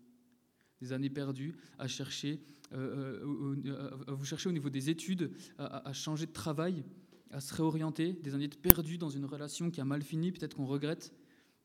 Des 0.81 0.93
années 0.93 1.09
perdues 1.09 1.55
à 1.77 1.87
chercher, 1.87 2.41
euh, 2.73 3.23
euh, 3.65 3.91
à 4.07 4.13
vous 4.13 4.25
chercher 4.25 4.49
au 4.49 4.51
niveau 4.51 4.69
des 4.69 4.89
études, 4.89 5.31
à, 5.57 5.91
changer 5.93 6.25
de 6.25 6.31
travail, 6.31 6.83
à 7.31 7.41
se 7.41 7.53
réorienter, 7.53 8.13
des 8.13 8.33
années 8.33 8.47
perdues 8.47 8.97
dans 8.97 9.09
une 9.09 9.25
relation 9.25 9.71
qui 9.71 9.81
a 9.81 9.85
mal 9.85 10.01
fini, 10.01 10.31
peut-être 10.31 10.55
qu'on 10.55 10.65
regrette, 10.65 11.13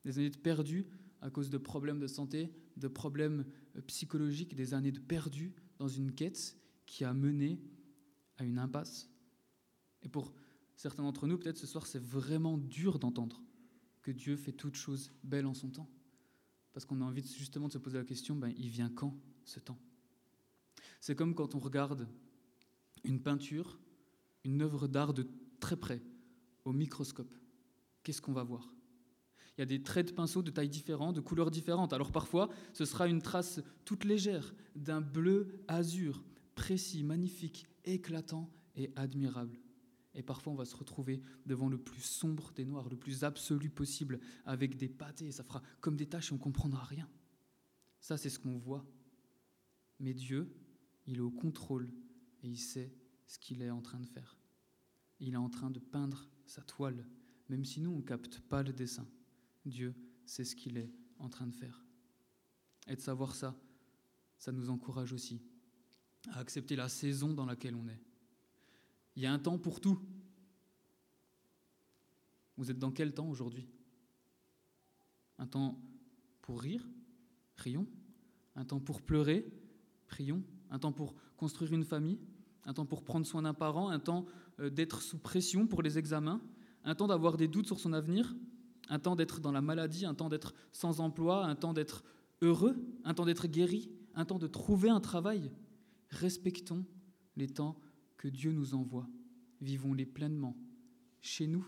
des 0.03 0.19
années 0.19 0.29
perdues 0.29 0.87
à 1.21 1.29
cause 1.29 1.49
de 1.49 1.57
problèmes 1.57 1.99
de 1.99 2.07
santé, 2.07 2.51
de 2.77 2.87
problèmes 2.87 3.45
euh, 3.75 3.81
psychologiques, 3.87 4.55
des 4.55 4.73
années 4.73 4.91
de 4.91 4.99
perdues 4.99 5.53
dans 5.79 5.87
une 5.87 6.11
quête 6.11 6.57
qui 6.85 7.03
a 7.03 7.13
mené 7.13 7.59
à 8.37 8.43
une 8.43 8.59
impasse. 8.59 9.09
Et 10.03 10.09
pour 10.09 10.33
certains 10.75 11.03
d'entre 11.03 11.25
nous, 11.27 11.37
peut-être 11.37 11.57
ce 11.57 11.67
soir, 11.67 11.87
c'est 11.87 12.01
vraiment 12.01 12.57
dur 12.57 12.99
d'entendre 12.99 13.41
que 14.01 14.11
Dieu 14.11 14.35
fait 14.37 14.51
toutes 14.51 14.75
choses 14.75 15.11
belles 15.23 15.47
en 15.47 15.53
son 15.53 15.69
temps. 15.69 15.89
Parce 16.75 16.83
qu'on 16.83 16.99
a 16.99 17.05
envie 17.05 17.25
justement 17.25 17.69
de 17.69 17.71
se 17.71 17.77
poser 17.77 17.97
la 17.97 18.03
question, 18.03 18.35
ben, 18.35 18.53
il 18.57 18.67
vient 18.67 18.89
quand 18.89 19.17
ce 19.45 19.61
temps? 19.61 19.79
C'est 20.99 21.15
comme 21.15 21.33
quand 21.33 21.55
on 21.55 21.59
regarde 21.59 22.05
une 23.05 23.21
peinture, 23.21 23.79
une 24.43 24.61
œuvre 24.61 24.89
d'art 24.89 25.13
de 25.13 25.25
très 25.61 25.77
près, 25.77 26.03
au 26.65 26.73
microscope. 26.73 27.33
Qu'est-ce 28.03 28.21
qu'on 28.21 28.33
va 28.33 28.43
voir? 28.43 28.75
Il 29.57 29.61
y 29.61 29.63
a 29.63 29.65
des 29.65 29.83
traits 29.83 30.09
de 30.09 30.11
pinceau 30.11 30.41
de 30.41 30.51
tailles 30.51 30.67
différentes, 30.67 31.15
de 31.15 31.21
couleurs 31.21 31.49
différentes. 31.49 31.93
Alors 31.93 32.11
parfois, 32.11 32.49
ce 32.73 32.83
sera 32.83 33.07
une 33.07 33.21
trace 33.21 33.61
toute 33.85 34.03
légère 34.03 34.53
d'un 34.75 34.99
bleu 34.99 35.63
azur, 35.69 36.25
précis, 36.55 37.03
magnifique, 37.03 37.67
éclatant 37.85 38.49
et 38.75 38.91
admirable. 38.97 39.57
Et 40.15 40.23
parfois, 40.23 40.53
on 40.53 40.55
va 40.55 40.65
se 40.65 40.75
retrouver 40.75 41.21
devant 41.45 41.67
le 41.67 41.77
plus 41.77 42.01
sombre 42.01 42.51
des 42.53 42.65
noirs, 42.65 42.89
le 42.89 42.95
plus 42.95 43.23
absolu 43.23 43.69
possible, 43.69 44.19
avec 44.45 44.77
des 44.77 44.87
pâtés. 44.87 45.31
Ça 45.31 45.43
fera 45.43 45.61
comme 45.81 45.97
des 45.97 46.07
taches 46.07 46.31
et 46.31 46.33
on 46.33 46.37
ne 46.37 46.41
comprendra 46.41 46.83
rien. 46.83 47.09
Ça, 47.99 48.17
c'est 48.17 48.29
ce 48.29 48.39
qu'on 48.39 48.57
voit. 48.57 48.85
Mais 49.99 50.13
Dieu, 50.13 50.55
il 51.05 51.17
est 51.17 51.21
au 51.21 51.31
contrôle 51.31 51.91
et 52.43 52.47
il 52.47 52.57
sait 52.57 52.93
ce 53.27 53.39
qu'il 53.39 53.61
est 53.61 53.69
en 53.69 53.81
train 53.81 53.99
de 53.99 54.05
faire. 54.05 54.37
Il 55.19 55.33
est 55.33 55.37
en 55.37 55.49
train 55.49 55.69
de 55.69 55.79
peindre 55.79 56.29
sa 56.45 56.61
toile, 56.61 57.07
même 57.49 57.65
si 57.65 57.81
nous, 57.81 57.91
on 57.91 57.97
ne 57.97 58.01
capte 58.01 58.39
pas 58.39 58.63
le 58.63 58.73
dessin. 58.73 59.07
Dieu 59.65 59.95
sait 60.25 60.43
ce 60.43 60.55
qu'il 60.55 60.77
est 60.77 60.91
en 61.19 61.29
train 61.29 61.47
de 61.47 61.55
faire. 61.55 61.83
Et 62.87 62.95
de 62.95 63.01
savoir 63.01 63.35
ça, 63.35 63.55
ça 64.37 64.51
nous 64.51 64.69
encourage 64.69 65.13
aussi 65.13 65.41
à 66.29 66.39
accepter 66.39 66.75
la 66.75 66.89
saison 66.89 67.33
dans 67.33 67.45
laquelle 67.45 67.75
on 67.75 67.87
est. 67.87 68.01
Il 69.15 69.23
y 69.23 69.25
a 69.25 69.33
un 69.33 69.39
temps 69.39 69.57
pour 69.57 69.79
tout. 69.79 69.99
Vous 72.57 72.71
êtes 72.71 72.79
dans 72.79 72.91
quel 72.91 73.13
temps 73.13 73.27
aujourd'hui 73.27 73.67
Un 75.37 75.47
temps 75.47 75.79
pour 76.41 76.61
rire 76.61 76.87
Prions. 77.55 77.87
Un 78.55 78.65
temps 78.65 78.79
pour 78.79 79.01
pleurer 79.01 79.45
Prions. 80.07 80.43
Un 80.69 80.79
temps 80.79 80.91
pour 80.91 81.15
construire 81.37 81.73
une 81.73 81.83
famille 81.83 82.19
Un 82.65 82.73
temps 82.73 82.85
pour 82.85 83.03
prendre 83.03 83.25
soin 83.25 83.41
d'un 83.41 83.53
parent 83.53 83.89
Un 83.89 83.99
temps 83.99 84.25
euh, 84.59 84.69
d'être 84.69 85.01
sous 85.01 85.17
pression 85.17 85.67
pour 85.67 85.81
les 85.81 85.97
examens 85.97 86.41
Un 86.83 86.95
temps 86.95 87.07
d'avoir 87.07 87.37
des 87.37 87.47
doutes 87.47 87.67
sur 87.67 87.79
son 87.79 87.93
avenir 87.93 88.35
Un 88.89 88.99
temps 88.99 89.15
d'être 89.15 89.39
dans 89.39 89.51
la 89.51 89.61
maladie 89.61 90.05
Un 90.05 90.15
temps 90.15 90.29
d'être 90.29 90.53
sans 90.71 90.99
emploi 90.99 91.45
Un 91.45 91.55
temps 91.55 91.73
d'être 91.73 92.03
heureux 92.41 92.75
Un 93.03 93.13
temps 93.13 93.25
d'être 93.25 93.47
guéri 93.47 93.89
Un 94.15 94.25
temps 94.25 94.39
de 94.39 94.47
trouver 94.47 94.89
un 94.89 95.01
travail 95.01 95.51
Respectons 96.09 96.85
les 97.35 97.47
temps 97.47 97.77
que 98.17 98.27
Dieu 98.27 98.51
nous 98.51 98.73
envoie. 98.73 99.07
Vivons-les 99.61 100.05
pleinement, 100.05 100.55
chez 101.21 101.47
nous 101.47 101.65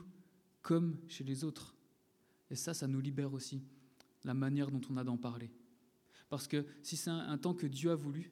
comme 0.62 0.98
chez 1.08 1.24
les 1.24 1.44
autres. 1.44 1.76
Et 2.50 2.56
ça, 2.56 2.74
ça 2.74 2.88
nous 2.88 3.00
libère 3.00 3.34
aussi, 3.34 3.64
la 4.24 4.34
manière 4.34 4.70
dont 4.70 4.82
on 4.90 4.98
a 4.98 5.04
d'en 5.04 5.18
parler. 5.18 5.50
Parce 6.30 6.48
que 6.48 6.66
si 6.84 6.98
c'est 6.98 7.10
un, 7.10 7.38
temps 7.38 7.54
que 7.54 7.68
Dieu 7.68 7.92
a 7.92 7.96
voulu, 7.96 8.32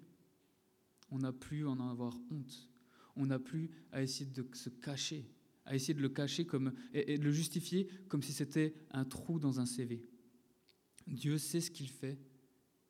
on 1.11 1.19
n'a 1.19 1.31
plus 1.31 1.65
à 1.65 1.69
en 1.69 1.79
avoir 1.89 2.17
honte. 2.29 2.69
On 3.15 3.27
n'a 3.27 3.39
plus 3.39 3.69
à 3.93 4.03
essayer 4.03 4.29
de 4.29 4.45
se 4.53 4.69
cacher, 4.69 5.31
à 5.63 5.75
essayer 5.75 5.93
de 5.93 6.01
le 6.01 6.09
cacher 6.09 6.45
comme, 6.45 6.73
et 6.93 7.17
de 7.17 7.23
le 7.23 7.31
justifier 7.31 7.87
comme 8.09 8.21
si 8.21 8.33
c'était 8.33 8.73
un 8.91 9.05
trou 9.05 9.39
dans 9.39 9.61
un 9.61 9.65
CV. 9.65 10.03
Dieu 11.07 11.37
sait 11.37 11.61
ce 11.61 11.71
qu'il 11.71 11.87
fait 11.87 12.19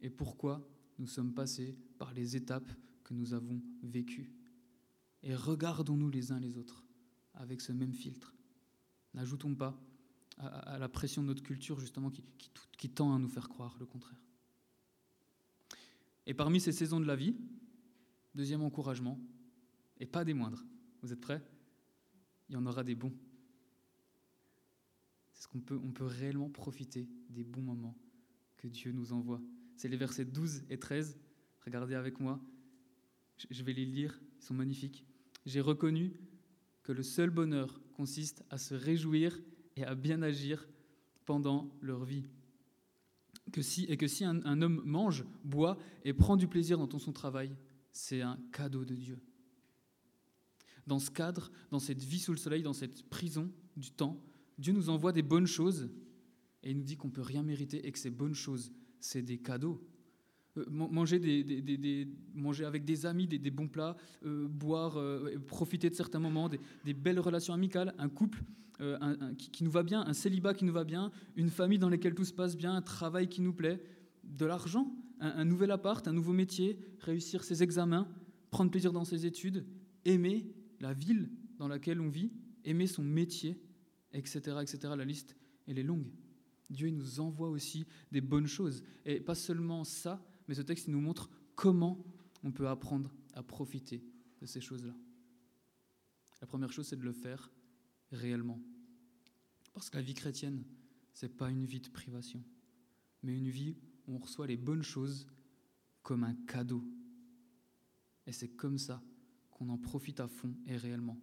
et 0.02 0.10
pourquoi 0.10 0.68
nous 0.98 1.08
sommes 1.08 1.34
passés 1.34 1.78
par 2.00 2.14
les 2.14 2.36
étapes 2.36 2.72
que 3.04 3.14
nous 3.14 3.34
avons 3.34 3.62
vécues 3.84 4.32
et 5.26 5.36
regardons-nous 5.36 6.10
les 6.10 6.32
uns 6.32 6.40
les 6.40 6.58
autres 6.58 6.86
avec 7.34 7.60
ce 7.60 7.72
même 7.72 7.94
filtre. 7.94 8.34
N'ajoutons 9.14 9.56
pas 9.56 9.78
à, 10.38 10.78
la 10.78 10.88
pression 10.88 11.24
de 11.24 11.28
notre 11.28 11.44
culture 11.44 11.80
justement 11.80 12.12
qui, 12.78 12.90
tend 12.90 13.14
à 13.14 13.20
nous 13.20 13.28
faire 13.28 13.50
croire 13.50 13.76
le 13.80 13.88
contraire. 13.88 14.22
Et 16.28 16.34
parmi 16.34 16.62
ces 16.62 16.72
saisons 16.72 17.00
de 17.00 17.06
la 17.06 17.16
vie, 17.16 17.36
deuxième 18.36 18.62
encouragement, 18.62 19.20
et 20.00 20.06
pas 20.06 20.24
des 20.24 20.34
moindres, 20.34 20.64
vous 21.02 21.12
êtes 21.12 21.22
prêts? 21.22 21.44
Il 22.48 22.54
y 22.54 22.56
en 22.56 22.66
aura 22.68 22.84
des 22.84 22.96
bons. 22.96 23.14
C'est 25.34 25.44
ce 25.44 25.48
qu'on 25.48 25.62
peut, 25.62 25.80
on 25.84 25.92
peut 25.92 26.06
réellement 26.06 26.50
profiter 26.50 27.10
des 27.30 27.44
bons 27.44 27.62
moments 27.62 27.98
que 28.58 28.68
Dieu 28.68 28.92
nous 28.92 29.14
envoie. 29.14 29.42
C'est 29.76 29.88
les 29.88 29.98
versets 29.98 30.26
12 30.26 30.66
et 30.70 30.78
13. 30.78 31.18
Regardez 31.66 31.96
avec 31.96 32.20
moi. 32.20 32.40
Je 33.50 33.64
vais 33.64 33.74
les 33.74 33.86
lire, 33.86 34.22
ils 34.38 34.44
sont 34.44 34.54
magnifiques 34.54 35.06
j'ai 35.46 35.62
reconnu 35.62 36.14
que 36.84 36.92
le 36.92 37.04
seul 37.04 37.30
bonheur 37.30 37.82
consiste 37.94 38.44
à 38.50 38.58
se 38.58 38.76
réjouir 38.76 39.40
et 39.76 39.84
à 39.84 39.96
bien 39.96 40.22
agir 40.22 40.68
pendant 41.26 41.70
leur 41.82 42.04
vie. 42.04 42.26
Et 43.48 43.98
que 43.98 44.08
si 44.08 44.26
un, 44.26 44.62
homme 44.62 44.82
mange, 44.86 45.26
boit 45.44 45.78
et 46.04 46.14
prend 46.14 46.36
du 46.36 46.48
plaisir 46.48 46.78
dans 46.78 47.00
son 47.00 47.14
travail, 47.14 47.56
c'est 47.92 48.22
un 48.22 48.40
cadeau 48.52 48.86
de 48.86 48.96
Dieu. 48.96 49.20
Dans 50.88 51.00
ce 51.00 51.10
cadre, 51.10 51.52
dans 51.72 51.80
cette 51.80 52.04
vie 52.04 52.20
sous 52.20 52.32
le 52.32 52.38
soleil, 52.38 52.64
dans 52.64 52.74
cette 52.74 53.04
prison 53.10 53.52
du 53.76 53.92
temps, 53.92 54.22
Dieu 54.58 54.74
nous 54.74 54.90
envoie 54.90 55.12
des 55.12 55.24
bonnes 55.24 55.48
choses 55.48 55.90
et 56.64 56.72
il 56.72 56.78
nous 56.78 56.84
dit 56.84 56.98
qu'on 56.98 57.08
ne 57.08 57.14
peut 57.14 57.22
rien 57.22 57.44
mériter 57.44 57.86
et 57.86 57.92
que 57.92 58.00
ces 58.00 58.10
bonnes 58.10 58.34
choses, 58.34 58.72
c'est 59.00 59.22
des 59.22 59.38
cadeaux. 59.38 59.84
Euh, 60.58 60.66
manger, 60.70 62.66
avec 62.66 62.86
des 62.86 63.06
amis 63.06 63.28
des, 63.28 63.52
bons 63.52 63.68
plats, 63.68 63.98
euh, 64.26 64.48
boire, 64.48 64.98
euh, 64.98 65.38
profiter 65.48 65.90
de 65.90 65.96
certains 65.96 66.20
moments, 66.20 66.50
des, 66.50 66.94
belles 66.94 67.20
relations 67.20 67.54
amicales, 67.54 67.94
un 67.98 68.10
couple 68.10 68.42
qui, 69.38 69.64
nous 69.64 69.72
va 69.72 69.84
bien, 69.84 70.06
un 70.06 70.14
célibat 70.14 70.54
qui 70.54 70.66
nous 70.66 70.74
va 70.74 70.84
bien, 70.84 71.10
une 71.38 71.50
famille 71.50 71.80
dans 71.80 71.90
laquelle 71.90 72.14
tout 72.14 72.26
se 72.26 72.34
passe 72.34 72.58
bien, 72.58 72.76
un 72.76 72.82
travail 72.82 73.30
qui 73.30 73.42
nous 73.42 73.54
plaît, 73.54 73.82
de 74.26 74.46
l'argent, 74.46 74.94
un, 75.22 75.46
nouvel 75.46 75.72
appart, 75.72 76.06
un 76.10 76.14
nouveau 76.14 76.34
métier, 76.34 76.78
réussir 77.00 77.46
ses 77.46 77.64
examens, 77.64 78.06
prendre 78.52 78.70
plaisir 78.70 78.92
dans 78.92 79.06
ses 79.06 79.26
études, 79.26 79.66
aimer 80.04 80.52
la 80.82 80.92
ville 80.92 81.30
dans 81.58 81.70
laquelle 81.70 82.02
on 82.02 82.10
vit, 82.10 82.34
aimer 82.66 82.86
son 82.86 83.02
métier, 83.02 83.58
etc. 84.12 84.58
etc. 84.62 84.94
La 84.98 85.06
liste, 85.06 85.38
elle 85.68 85.80
est 85.80 85.84
longue. 85.84 86.12
Dieu 86.70 86.90
nous 86.90 87.22
envoie 87.22 87.50
aussi 87.50 87.86
des 88.12 88.22
bonnes 88.22 88.48
choses. 88.48 88.84
Et 89.06 89.22
pas 89.22 89.36
seulement 89.36 89.86
ça, 89.86 90.22
mais 90.48 90.56
ce 90.56 90.62
texte 90.62 90.88
nous 90.88 91.02
montre 91.02 91.30
comment 91.56 92.04
on 92.44 92.52
peut 92.52 92.68
apprendre 92.68 93.14
à 93.34 93.44
profiter 93.44 94.04
de 94.42 94.46
ces 94.46 94.62
choses-là. 94.62 94.94
La 96.42 96.48
première 96.48 96.72
chose, 96.72 96.88
c'est 96.88 96.96
de 96.96 97.04
le 97.04 97.14
faire 97.14 97.52
réellement. 98.12 98.62
Parce 99.74 99.90
que 99.90 99.98
la 99.98 100.04
vie 100.04 100.14
chrétienne, 100.14 100.64
ce 101.14 101.26
n'est 101.26 101.32
pas 101.32 101.50
une 101.50 101.66
vie 101.66 101.82
de 101.82 101.90
privation, 101.90 102.44
mais 103.24 103.38
une 103.38 103.50
vie 103.50 103.76
où 104.08 104.16
on 104.16 104.20
reçoit 104.20 104.48
les 104.48 104.58
bonnes 104.58 104.84
choses 104.84 105.28
comme 106.04 106.24
un 106.24 106.36
cadeau. 106.48 106.84
Et 108.28 108.32
c'est 108.32 108.50
comme 108.50 108.78
ça 108.78 109.02
qu'on 109.52 109.70
en 109.70 109.78
profite 109.78 110.20
à 110.20 110.28
fond 110.28 110.54
et 110.68 110.78
réellement. 110.78 111.18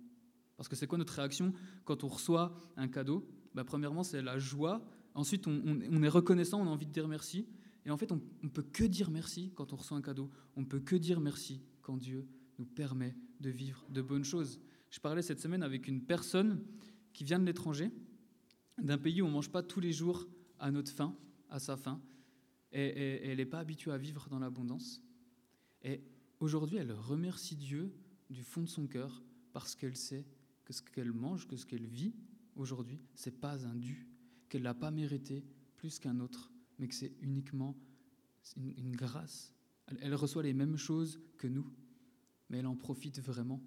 Parce 0.56 0.68
que 0.68 0.76
c'est 0.76 0.86
quoi 0.86 0.98
notre 0.98 1.14
réaction 1.14 1.52
quand 1.84 2.04
on 2.04 2.08
reçoit 2.08 2.54
un 2.76 2.88
cadeau? 2.88 3.26
Ben, 3.54 3.64
Premièrement, 3.64 4.02
c'est 4.02 4.22
la 4.22 4.38
joie. 4.38 4.84
Ensuite, 5.14 5.46
on, 5.46 5.62
on, 5.64 6.02
est 6.02 6.08
reconnaissant, 6.08 6.60
on 6.60 6.66
a 6.66 6.70
envie 6.70 6.86
de 6.86 6.92
dire 6.92 7.08
merci. 7.08 7.46
Et 7.84 7.90
en 7.90 7.96
fait, 7.96 8.12
on 8.12 8.20
ne 8.42 8.48
peut 8.48 8.62
que 8.62 8.84
dire 8.84 9.10
merci 9.10 9.52
quand 9.54 9.72
on 9.72 9.76
reçoit 9.76 9.96
un 9.96 10.02
cadeau. 10.02 10.30
On 10.56 10.60
ne 10.60 10.66
peut 10.66 10.80
que 10.80 10.96
dire 10.96 11.20
merci 11.20 11.62
quand 11.80 11.96
Dieu 11.96 12.26
nous 12.58 12.64
permet 12.64 13.16
de 13.40 13.50
vivre 13.50 13.84
de 13.90 14.02
bonnes 14.02 14.24
choses. 14.24 14.60
Je 14.90 15.00
parlais 15.00 15.22
cette 15.22 15.40
semaine 15.40 15.62
avec 15.62 15.88
une 15.88 16.02
personne 16.02 16.64
qui 17.12 17.24
vient 17.24 17.38
de 17.38 17.44
l'étranger, 17.44 17.90
d'un 18.80 18.98
pays 18.98 19.20
où 19.20 19.24
on 19.24 19.28
ne 19.28 19.34
mange 19.34 19.50
pas 19.50 19.62
tous 19.62 19.80
les 19.80 19.92
jours 19.92 20.28
à 20.58 20.70
notre 20.70 20.92
faim, 20.92 21.16
à 21.48 21.58
sa 21.58 21.76
faim. 21.76 22.00
et, 22.70 23.28
elle 23.28 23.38
n'est 23.38 23.46
pas 23.46 23.58
habituée 23.58 23.90
à 23.90 23.98
vivre 23.98 24.28
dans 24.28 24.38
l'abondance. 24.38 25.02
Et 25.82 26.02
aujourd'hui, 26.40 26.76
elle 26.76 26.92
remercie 26.92 27.56
Dieu 27.56 27.92
du 28.30 28.44
fond 28.44 28.62
de 28.62 28.68
son 28.68 28.86
cœur 28.86 29.22
parce 29.52 29.74
qu'elle 29.74 29.96
sait 29.96 30.26
que 30.64 30.72
ce 30.72 30.82
qu'elle 30.82 31.12
mange, 31.12 31.46
que 31.46 31.56
ce 31.56 31.66
qu'elle 31.66 31.86
vit 31.86 32.14
aujourd'hui, 32.56 33.00
c'est 33.14 33.40
pas 33.40 33.66
un 33.66 33.74
dû, 33.74 34.06
qu'elle 34.48 34.62
l'a 34.62 34.74
pas 34.74 34.90
mérité 34.90 35.44
plus 35.76 35.98
qu'un 35.98 36.20
autre, 36.20 36.51
mais 36.78 36.88
que 36.88 36.94
c'est 36.94 37.12
uniquement 37.20 37.76
une, 38.56 38.96
grâce. 38.96 39.54
elle 40.00 40.14
reçoit 40.14 40.42
les 40.42 40.54
mêmes 40.54 40.76
choses 40.76 41.20
que 41.38 41.46
nous, 41.46 41.66
mais 42.48 42.58
elle 42.58 42.66
en 42.66 42.76
profite 42.76 43.20
vraiment 43.20 43.62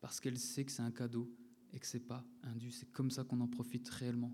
parce 0.00 0.20
qu'elle 0.20 0.38
sait 0.38 0.64
que 0.64 0.72
c'est 0.72 0.82
un 0.82 0.90
cadeau 0.90 1.30
et 1.72 1.78
que 1.78 1.86
c'est 1.86 2.00
pas 2.00 2.24
un 2.42 2.54
dû. 2.54 2.70
C'est 2.70 2.90
comme 2.92 3.10
ça 3.10 3.24
qu'on 3.24 3.40
en 3.40 3.48
profite 3.48 3.88
réellement. 3.88 4.32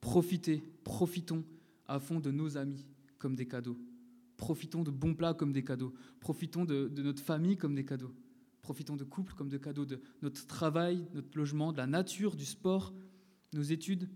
Profitez, 0.00 0.62
profitons 0.84 1.44
à 1.86 1.98
fond 1.98 2.20
de 2.20 2.30
nos 2.30 2.56
amis 2.56 2.86
comme 3.18 3.34
des 3.34 3.48
cadeaux. 3.48 3.78
Profitons 4.36 4.82
de 4.82 4.90
bons 4.90 5.14
plats 5.14 5.34
comme 5.34 5.52
des 5.52 5.64
cadeaux. 5.64 5.94
Profitons 6.20 6.64
de, 6.64 6.90
notre 6.96 7.22
famille 7.22 7.56
comme 7.56 7.74
des 7.74 7.84
cadeaux. 7.84 8.14
Profitons 8.62 8.96
de 8.96 9.04
couple 9.04 9.34
comme 9.34 9.48
de 9.48 9.58
cadeaux, 9.58 9.86
de 9.86 10.00
notre 10.22 10.46
travail, 10.46 11.06
notre 11.14 11.36
logement, 11.36 11.72
de 11.72 11.78
la 11.78 11.86
nature, 11.86 12.36
du 12.36 12.44
sport, 12.44 12.92
nos 13.52 13.62
études. 13.62 14.08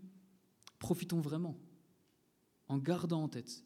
Profitons 0.79 1.21
vraiment 1.21 1.59
en 2.71 2.79
gardant 2.79 3.25
en 3.25 3.29
tête, 3.29 3.65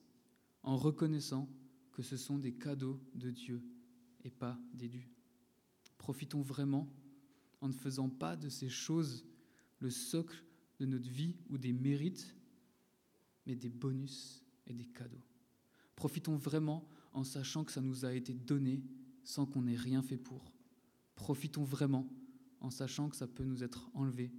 en 0.63 0.79
reconnaissant 0.79 1.47
que 1.93 2.03
ce 2.03 2.17
sont 2.17 2.39
des 2.39 2.55
cadeaux 2.55 2.99
de 3.15 3.31
Dieu 3.31 3.63
et 4.25 4.31
pas 4.31 4.59
des 4.73 4.89
dus. 4.89 5.11
Profitons 5.99 6.41
vraiment 6.41 6.89
en 7.61 7.69
ne 7.69 7.75
faisant 7.75 8.09
pas 8.09 8.35
de 8.35 8.49
ces 8.49 8.71
choses 8.71 9.27
le 9.79 9.91
socle 9.91 10.43
de 10.79 10.87
notre 10.87 11.11
vie 11.11 11.37
ou 11.51 11.59
des 11.59 11.75
mérites, 11.75 12.35
mais 13.45 13.55
des 13.55 13.69
bonus 13.69 14.43
et 14.67 14.73
des 14.73 14.87
cadeaux. 14.87 15.23
Profitons 15.97 16.37
vraiment 16.37 16.89
en 17.13 17.25
sachant 17.25 17.63
que 17.63 17.73
ça 17.73 17.83
nous 17.83 18.07
a 18.07 18.15
été 18.15 18.33
donné 18.33 18.83
sans 19.23 19.45
qu'on 19.45 19.67
ait 19.67 19.77
rien 19.77 20.03
fait 20.03 20.17
pour. 20.17 20.51
Profitons 21.15 21.65
vraiment 21.65 22.09
en 22.61 22.71
sachant 22.71 23.11
que 23.11 23.17
ça 23.17 23.27
peut 23.27 23.45
nous 23.45 23.63
être 23.63 23.91
enlevé 23.93 24.33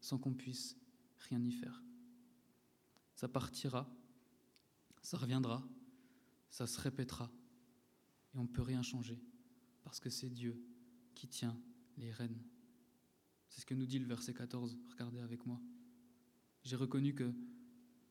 sans 0.00 0.18
qu'on 0.18 0.34
puisse 0.34 0.76
rien 1.18 1.40
y 1.44 1.52
faire. 1.52 1.84
Ça 3.14 3.28
partira, 3.28 3.88
ça 5.08 5.16
reviendra, 5.16 5.66
ça 6.50 6.66
se 6.66 6.78
répétera, 6.78 7.32
et 8.34 8.38
on 8.38 8.42
ne 8.42 8.48
peut 8.48 8.60
rien 8.60 8.82
changer, 8.82 9.18
parce 9.82 10.00
que 10.00 10.10
c'est 10.10 10.28
Dieu 10.28 10.62
qui 11.14 11.26
tient 11.26 11.58
les 11.96 12.12
rênes. 12.12 12.38
C'est 13.48 13.62
ce 13.62 13.66
que 13.66 13.72
nous 13.72 13.86
dit 13.86 13.98
le 13.98 14.04
verset 14.04 14.34
14. 14.34 14.78
Regardez 14.90 15.20
avec 15.20 15.46
moi. 15.46 15.62
J'ai 16.62 16.76
reconnu 16.76 17.14
que 17.14 17.32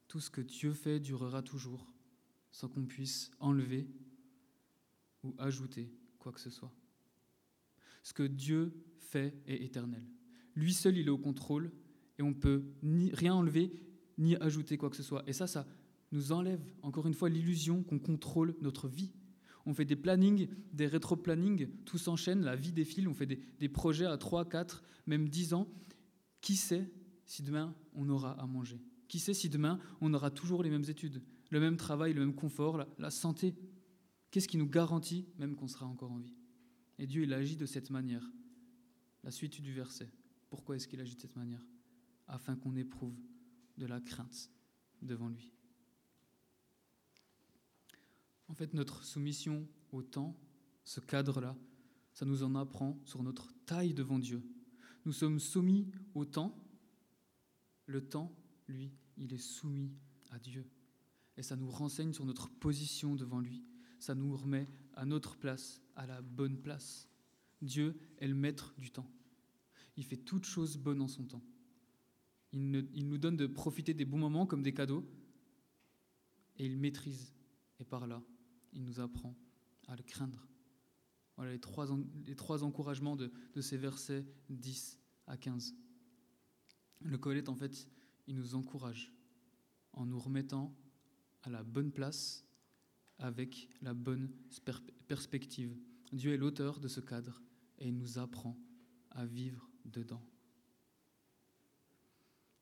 tout 0.07 0.19
ce 0.19 0.31
que 0.31 0.41
Dieu 0.41 0.73
fait 0.73 0.99
durera 0.99 1.43
toujours, 1.43 1.93
sans 2.49 2.67
qu'on 2.67 2.87
puisse 2.87 3.29
enlever 3.37 3.87
ou 5.21 5.35
ajouter 5.37 5.93
quoi 6.17 6.31
que 6.31 6.41
ce 6.41 6.49
soit. 6.49 6.73
Ce 8.01 8.11
que 8.11 8.23
Dieu 8.23 8.73
fait 8.97 9.39
est 9.45 9.63
éternel. 9.63 10.03
Lui 10.55 10.73
seul, 10.73 10.97
il 10.97 11.05
est 11.05 11.11
au 11.11 11.19
contrôle 11.19 11.71
et 12.17 12.23
on 12.23 12.33
peut 12.33 12.65
ni 12.81 13.13
rien 13.13 13.35
enlever 13.35 13.71
ni 14.17 14.35
ajouter 14.37 14.79
quoi 14.79 14.89
que 14.89 14.95
ce 14.95 15.03
soit. 15.03 15.23
Et 15.29 15.33
ça, 15.33 15.45
ça 15.45 15.67
nous 16.11 16.31
enlève 16.31 16.61
encore 16.81 17.07
une 17.07 17.13
fois 17.13 17.29
l'illusion 17.29 17.83
qu'on 17.83 17.99
contrôle 17.99 18.55
notre 18.61 18.87
vie. 18.87 19.11
On 19.65 19.73
fait 19.73 19.85
des 19.85 19.97
plannings, 19.97 20.47
des 20.71 20.87
rétro-plannings, 20.87 21.67
tout 21.83 21.97
s'enchaîne, 21.97 22.41
la 22.41 22.55
vie 22.55 22.71
défile, 22.71 23.09
on 23.09 23.13
fait 23.13 23.25
des, 23.25 23.69
projets 23.69 24.05
à 24.05 24.17
3, 24.17 24.47
4, 24.47 24.81
même 25.07 25.27
10 25.27 25.53
ans. 25.53 25.67
Qui 26.39 26.55
sait 26.55 26.89
si 27.25 27.43
demain 27.43 27.75
on 27.93 28.07
aura 28.07 28.31
à 28.39 28.47
manger? 28.47 28.81
Qui 29.09 29.19
sait 29.19 29.33
si 29.33 29.49
demain 29.49 29.79
on 29.99 30.13
aura 30.13 30.31
toujours 30.31 30.63
les 30.63 30.69
mêmes 30.69 30.85
études, 30.87 31.21
le 31.49 31.59
même 31.59 31.75
travail, 31.75 32.13
le 32.13 32.21
même 32.21 32.35
confort, 32.35 32.85
la, 32.97 33.11
santé? 33.11 33.55
Qu'est-ce 34.31 34.47
qui 34.47 34.57
nous 34.57 34.69
garantit 34.69 35.27
même 35.37 35.55
qu'on 35.55 35.67
sera 35.67 35.85
encore 35.85 36.11
en 36.11 36.19
vie? 36.19 36.37
Et 36.97 37.05
Dieu, 37.05 37.23
il 37.23 37.33
agit 37.33 37.57
de 37.57 37.65
cette 37.65 37.89
manière. 37.89 38.31
La 39.23 39.31
suite 39.31 39.59
du 39.59 39.73
verset. 39.73 40.09
Pourquoi 40.49 40.77
est-ce 40.77 40.87
qu'il 40.87 41.01
agit 41.01 41.15
de 41.15 41.21
cette 41.21 41.35
manière? 41.35 41.65
Afin 42.27 42.55
qu'on 42.55 42.75
éprouve 42.77 43.19
de 43.77 43.85
la 43.85 43.99
crainte 43.99 44.49
devant 45.01 45.27
lui. 45.27 45.56
En 48.47 48.53
fait, 48.53 48.73
notre 48.73 49.03
soumission 49.03 49.67
au 49.91 50.01
temps, 50.01 50.37
ce 50.83 50.99
cadre-là, 50.99 51.55
ça 52.13 52.25
nous 52.25 52.43
en 52.43 52.55
apprend 52.55 52.99
sur 53.05 53.23
notre 53.23 53.53
taille 53.65 53.93
devant 53.93 54.19
Dieu. 54.19 54.41
Nous 55.05 55.13
sommes 55.13 55.39
soumis 55.39 55.89
au 56.13 56.25
temps 56.25 56.57
le 57.87 58.01
temps, 58.01 58.35
lui, 58.67 58.91
il 59.17 59.33
est 59.33 59.37
soumis 59.37 59.91
à 60.29 60.39
Dieu. 60.39 60.69
Et 61.37 61.43
ça 61.43 61.55
nous 61.55 61.69
renseigne 61.69 62.13
sur 62.13 62.25
notre 62.25 62.49
position 62.49 63.15
devant 63.15 63.39
lui. 63.39 63.63
Ça 63.99 64.13
nous 64.13 64.35
remet 64.35 64.67
à 64.93 65.05
notre 65.05 65.37
place, 65.37 65.81
à 65.95 66.05
la 66.05 66.21
bonne 66.21 66.57
place. 66.57 67.09
Dieu 67.61 67.97
est 68.19 68.27
le 68.27 68.35
maître 68.35 68.75
du 68.77 68.91
temps. 68.91 69.09
Il 69.95 70.03
fait 70.03 70.17
toutes 70.17 70.45
choses 70.45 70.77
bonnes 70.77 71.01
en 71.01 71.07
son 71.07 71.23
temps. 71.23 71.43
Il, 72.51 73.07
nous 73.07 73.17
donne 73.17 73.37
de 73.37 73.47
profiter 73.47 73.93
des 73.93 74.05
bons 74.05 74.17
moments 74.17 74.45
comme 74.45 74.63
des 74.63 74.73
cadeaux. 74.73 75.05
Et 76.57 76.65
il 76.65 76.77
maîtrise. 76.77 77.33
Et 77.79 77.85
par 77.85 78.07
là, 78.07 78.21
il 78.77 78.83
nous 78.83 78.99
apprend 78.99 79.35
à 79.87 79.95
le 79.95 80.03
craindre. 80.03 80.47
Voilà 81.35 81.51
les 81.51 81.59
trois, 81.59 81.87
les 82.25 82.35
trois 82.35 82.63
encouragements 82.63 83.15
de, 83.15 83.31
de 83.53 83.61
ces 83.61 83.75
versets 83.75 84.25
10 84.49 84.99
à 85.25 85.35
15. 85.35 85.75
Le 87.01 87.17
Colette, 87.17 87.49
en 87.49 87.55
fait, 87.55 87.87
il 88.27 88.35
nous 88.35 88.55
encourage 88.55 89.13
en 89.93 90.05
nous 90.05 90.19
remettant 90.19 90.75
à 91.43 91.49
la 91.49 91.63
bonne 91.63 91.91
place 91.91 92.45
avec 93.19 93.67
la 93.81 93.93
bonne 93.93 94.31
perspective. 95.07 95.75
Dieu 96.13 96.33
est 96.33 96.37
l'auteur 96.37 96.79
de 96.79 96.87
ce 96.87 96.99
cadre 96.99 97.41
et 97.79 97.87
il 97.87 97.97
nous 97.97 98.19
apprend 98.19 98.57
à 99.11 99.25
vivre 99.25 99.69
dedans. 99.85 100.23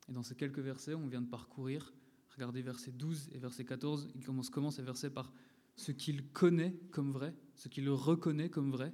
Et 0.07 0.13
dans 0.13 0.23
ces 0.23 0.35
quelques 0.35 0.59
versets, 0.59 0.93
on 0.93 1.07
vient 1.07 1.21
de 1.21 1.29
parcourir, 1.29 1.93
regardez 2.35 2.61
versets 2.61 2.91
12 2.91 3.31
et 3.33 3.37
verset 3.37 3.65
14, 3.65 4.09
il 4.15 4.23
commence 4.23 4.75
ces 4.75 4.83
versets 4.83 5.09
par 5.09 5.33
ce 5.75 5.91
qu'il 5.91 6.27
connaît 6.29 6.73
comme 6.91 7.11
vrai, 7.11 7.35
ce 7.55 7.67
qu'il 7.67 7.89
reconnaît 7.89 8.49
comme 8.49 8.71
vrai. 8.71 8.93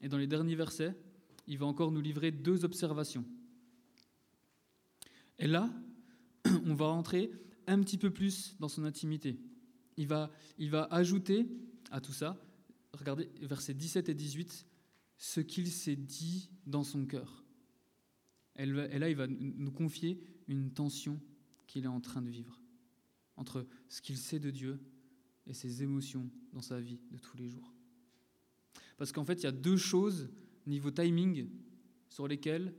Et 0.00 0.08
dans 0.08 0.18
les 0.18 0.26
derniers 0.26 0.54
versets, 0.54 0.96
il 1.46 1.58
va 1.58 1.66
encore 1.66 1.92
nous 1.92 2.00
livrer 2.00 2.30
deux 2.30 2.64
observations. 2.64 3.24
Et 5.38 5.46
là, 5.46 5.70
on 6.66 6.74
va 6.74 6.86
rentrer 6.86 7.30
un 7.66 7.80
petit 7.80 7.98
peu 7.98 8.10
plus 8.10 8.56
dans 8.60 8.68
son 8.68 8.84
intimité. 8.84 9.38
Il 9.96 10.06
va, 10.06 10.30
il 10.58 10.70
va 10.70 10.84
ajouter 10.90 11.46
à 11.90 12.00
tout 12.00 12.12
ça, 12.12 12.40
regardez 12.92 13.28
versets 13.42 13.74
17 13.74 14.08
et 14.08 14.14
18, 14.14 14.66
ce 15.18 15.40
qu'il 15.40 15.68
s'est 15.68 15.96
dit 15.96 16.50
dans 16.66 16.84
son 16.84 17.04
cœur. 17.04 17.44
Et 18.56 18.66
là, 18.66 19.08
il 19.08 19.16
va 19.16 19.26
nous 19.26 19.70
confier 19.70 20.20
une 20.48 20.72
tension 20.72 21.20
qu'il 21.66 21.84
est 21.84 21.88
en 21.88 22.00
train 22.00 22.20
de 22.22 22.28
vivre 22.28 22.60
entre 23.36 23.66
ce 23.88 24.02
qu'il 24.02 24.18
sait 24.18 24.38
de 24.38 24.50
Dieu 24.50 24.80
et 25.50 25.52
ses 25.52 25.82
émotions 25.82 26.30
dans 26.52 26.62
sa 26.62 26.80
vie 26.80 27.00
de 27.10 27.18
tous 27.18 27.36
les 27.36 27.48
jours. 27.48 27.74
Parce 28.96 29.10
qu'en 29.10 29.24
fait, 29.24 29.34
il 29.34 29.42
y 29.42 29.46
a 29.46 29.52
deux 29.52 29.76
choses, 29.76 30.30
niveau 30.64 30.92
timing, 30.92 31.50
sur 32.08 32.28
lesquelles 32.28 32.72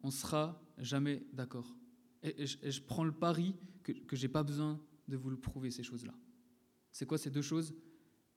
on 0.00 0.10
sera 0.10 0.60
jamais 0.76 1.24
d'accord. 1.32 1.76
Et, 2.24 2.46
je, 2.46 2.80
prends 2.80 3.04
le 3.04 3.12
pari 3.12 3.54
que, 3.84 3.92
que 3.92 4.16
je 4.16 4.22
n'ai 4.22 4.28
pas 4.28 4.42
besoin 4.42 4.82
de 5.06 5.16
vous 5.16 5.30
le 5.30 5.36
prouver, 5.36 5.70
ces 5.70 5.84
choses-là. 5.84 6.14
C'est 6.90 7.06
quoi 7.06 7.16
ces 7.16 7.30
deux 7.30 7.42
choses? 7.42 7.72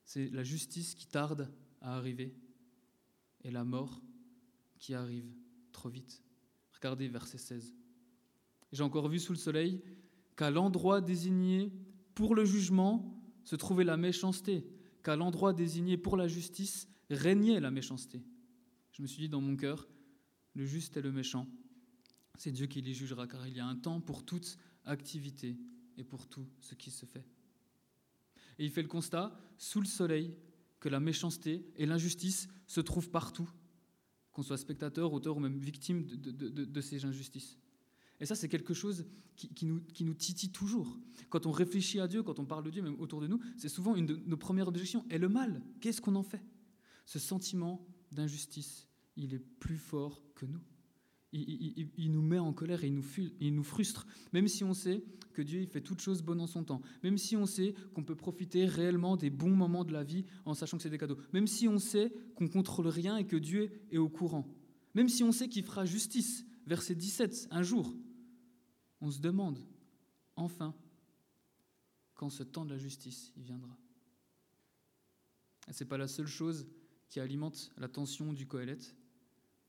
C'est 0.04 0.30
la 0.30 0.44
justice 0.44 0.94
qui 0.94 1.08
tarde 1.08 1.52
à 1.80 1.96
arriver 1.96 2.36
et 3.42 3.50
la 3.50 3.64
mort 3.64 4.00
qui 4.78 4.94
arrive 4.94 5.34
trop 5.72 5.88
vite. 5.88 6.22
Regardez 6.74 7.08
verset 7.08 7.38
16. 7.38 7.74
J'ai 8.70 8.82
encore 8.84 9.08
vu 9.08 9.18
sous 9.18 9.32
le 9.32 9.38
soleil 9.38 9.82
qu'à 10.36 10.52
l'endroit 10.52 11.00
désigné 11.00 11.72
pour 12.14 12.36
le 12.36 12.44
jugement 12.44 13.17
se 13.48 13.56
trouvait 13.56 13.84
la 13.84 13.96
méchanceté, 13.96 14.66
qu'à 15.02 15.16
l'endroit 15.16 15.54
désigné 15.54 15.96
pour 15.96 16.18
la 16.18 16.28
justice 16.28 16.86
régnait 17.08 17.60
la 17.60 17.70
méchanceté. 17.70 18.22
Je 18.92 19.00
me 19.00 19.06
suis 19.06 19.22
dit 19.22 19.28
dans 19.30 19.40
mon 19.40 19.56
cœur, 19.56 19.88
le 20.52 20.66
juste 20.66 20.98
et 20.98 21.00
le 21.00 21.12
méchant, 21.12 21.48
c'est 22.36 22.52
Dieu 22.52 22.66
qui 22.66 22.82
les 22.82 22.92
jugera, 22.92 23.26
car 23.26 23.46
il 23.46 23.56
y 23.56 23.60
a 23.60 23.66
un 23.66 23.76
temps 23.76 24.02
pour 24.02 24.22
toute 24.22 24.58
activité 24.84 25.56
et 25.96 26.04
pour 26.04 26.28
tout 26.28 26.46
ce 26.60 26.74
qui 26.74 26.90
se 26.90 27.06
fait. 27.06 27.24
Et 28.58 28.66
il 28.66 28.70
fait 28.70 28.82
le 28.82 28.88
constat, 28.88 29.40
sous 29.56 29.80
le 29.80 29.86
soleil, 29.86 30.36
que 30.78 30.90
la 30.90 31.00
méchanceté 31.00 31.64
et 31.76 31.86
l'injustice 31.86 32.48
se 32.66 32.82
trouvent 32.82 33.08
partout, 33.08 33.48
qu'on 34.30 34.42
soit 34.42 34.58
spectateur, 34.58 35.14
auteur 35.14 35.38
ou 35.38 35.40
même 35.40 35.58
victime 35.58 36.04
de, 36.04 36.80
ces 36.82 37.06
injustices. 37.06 37.56
Et 38.20 38.26
ça, 38.26 38.34
c'est 38.34 38.48
quelque 38.48 38.74
chose 38.74 39.06
qui, 39.36 39.66
nous, 39.66 40.14
titille 40.14 40.50
toujours. 40.50 40.98
Quand 41.30 41.46
on 41.46 41.52
réfléchit 41.52 42.00
à 42.00 42.08
Dieu, 42.08 42.22
quand 42.22 42.38
on 42.40 42.44
parle 42.44 42.64
de 42.64 42.70
Dieu, 42.70 42.82
même 42.82 42.98
autour 42.98 43.20
de 43.20 43.28
nous, 43.28 43.40
c'est 43.56 43.68
souvent 43.68 43.94
une 43.94 44.06
de 44.06 44.20
nos 44.26 44.36
premières 44.36 44.68
objections. 44.68 45.04
Et 45.10 45.18
le 45.18 45.28
mal, 45.28 45.62
qu'est-ce 45.80 46.00
qu'on 46.00 46.16
en 46.16 46.22
fait? 46.22 46.42
Ce 47.06 47.18
sentiment 47.18 47.86
d'injustice, 48.10 48.88
il 49.16 49.34
est 49.34 49.38
plus 49.38 49.78
fort 49.78 50.22
que 50.34 50.46
nous. 50.46 50.60
il, 51.32 52.10
nous 52.10 52.22
met 52.22 52.38
en 52.38 52.52
colère 52.52 52.82
et 52.82 52.88
il 52.88 52.94
nous, 52.94 53.04
il 53.40 53.54
nous, 53.54 53.62
frustre, 53.62 54.06
même 54.32 54.48
si 54.48 54.64
on 54.64 54.74
sait 54.74 55.04
que 55.32 55.42
Dieu 55.42 55.60
il 55.60 55.68
fait 55.68 55.80
toutes 55.80 56.00
choses 56.00 56.22
bonnes 56.22 56.40
en 56.40 56.48
son 56.48 56.64
temps, 56.64 56.82
même 57.04 57.16
si 57.16 57.36
on 57.36 57.46
sait 57.46 57.74
qu'on 57.94 58.02
peut 58.02 58.16
profiter 58.16 58.66
réellement 58.66 59.16
des 59.16 59.30
bons 59.30 59.54
moments 59.54 59.84
de 59.84 59.92
la 59.92 60.02
vie 60.02 60.24
en 60.44 60.54
sachant 60.54 60.78
que 60.78 60.82
c'est 60.82 60.90
des 60.90 60.98
cadeaux, 60.98 61.18
même 61.32 61.46
si 61.46 61.68
on 61.68 61.78
sait 61.78 62.12
qu'on 62.34 62.48
contrôle 62.48 62.88
rien 62.88 63.16
et 63.16 63.24
que 63.24 63.36
Dieu 63.36 63.70
est 63.92 63.98
au 63.98 64.08
courant, 64.08 64.48
même 64.94 65.08
si 65.08 65.22
on 65.22 65.30
sait 65.30 65.48
qu'il 65.48 65.62
fera 65.62 65.84
justice, 65.84 66.44
verset 66.66 66.96
17, 66.96 67.48
un 67.52 67.62
jour, 67.62 67.94
on 69.00 69.10
se 69.10 69.20
demande, 69.20 69.64
enfin, 70.36 70.74
quand 72.14 72.30
ce 72.30 72.42
temps 72.42 72.64
de 72.64 72.70
la 72.70 72.78
justice 72.78 73.32
il 73.36 73.44
viendra. 73.44 73.76
Ce 75.70 75.84
n'est 75.84 75.88
pas 75.88 75.98
la 75.98 76.08
seule 76.08 76.26
chose 76.26 76.66
qui 77.08 77.20
alimente 77.20 77.70
la 77.76 77.88
tension 77.88 78.32
du 78.32 78.46
Coëlette. 78.46 78.96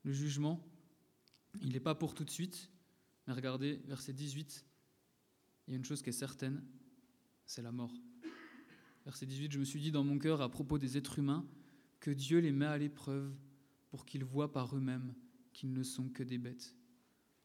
Le 0.03 0.13
jugement, 0.13 0.65
il 1.61 1.73
n'est 1.73 1.79
pas 1.79 1.95
pour 1.95 2.13
tout 2.13 2.23
de 2.23 2.29
suite, 2.29 2.69
mais 3.27 3.33
regardez, 3.33 3.81
verset 3.85 4.13
18, 4.13 4.65
il 5.67 5.71
y 5.71 5.73
a 5.73 5.77
une 5.77 5.85
chose 5.85 6.01
qui 6.01 6.09
est 6.09 6.13
certaine, 6.13 6.63
c'est 7.45 7.61
la 7.61 7.71
mort. 7.71 7.93
Verset 9.05 9.25
18, 9.25 9.51
je 9.51 9.59
me 9.59 9.65
suis 9.65 9.81
dit 9.81 9.91
dans 9.91 10.03
mon 10.03 10.17
cœur 10.19 10.41
à 10.41 10.49
propos 10.49 10.77
des 10.77 10.97
êtres 10.97 11.19
humains 11.19 11.45
que 11.99 12.11
Dieu 12.11 12.39
les 12.39 12.51
met 12.51 12.65
à 12.65 12.77
l'épreuve 12.77 13.33
pour 13.89 14.05
qu'ils 14.05 14.23
voient 14.23 14.51
par 14.51 14.75
eux-mêmes 14.75 15.13
qu'ils 15.51 15.73
ne 15.73 15.83
sont 15.83 16.09
que 16.09 16.23
des 16.23 16.37
bêtes. 16.37 16.75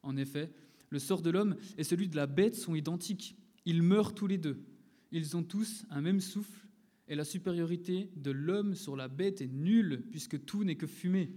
En 0.01 0.15
effet, 0.15 0.53
le 0.89 0.99
sort 0.99 1.21
de 1.21 1.29
l'homme 1.29 1.55
et 1.77 1.83
celui 1.83 2.07
de 2.07 2.15
la 2.15 2.27
bête 2.27 2.55
sont 2.55 2.75
identiques. 2.75 3.35
Ils 3.65 3.81
meurent 3.81 4.13
tous 4.13 4.27
les 4.27 4.37
deux. 4.37 4.63
Ils 5.11 5.35
ont 5.35 5.43
tous 5.43 5.85
un 5.89 6.01
même 6.01 6.21
souffle 6.21 6.67
et 7.07 7.15
la 7.15 7.25
supériorité 7.25 8.11
de 8.15 8.31
l'homme 8.31 8.75
sur 8.75 8.95
la 8.95 9.07
bête 9.07 9.41
est 9.41 9.47
nulle 9.47 10.03
puisque 10.11 10.43
tout 10.45 10.63
n'est 10.63 10.75
que 10.75 10.87
fumée. 10.87 11.31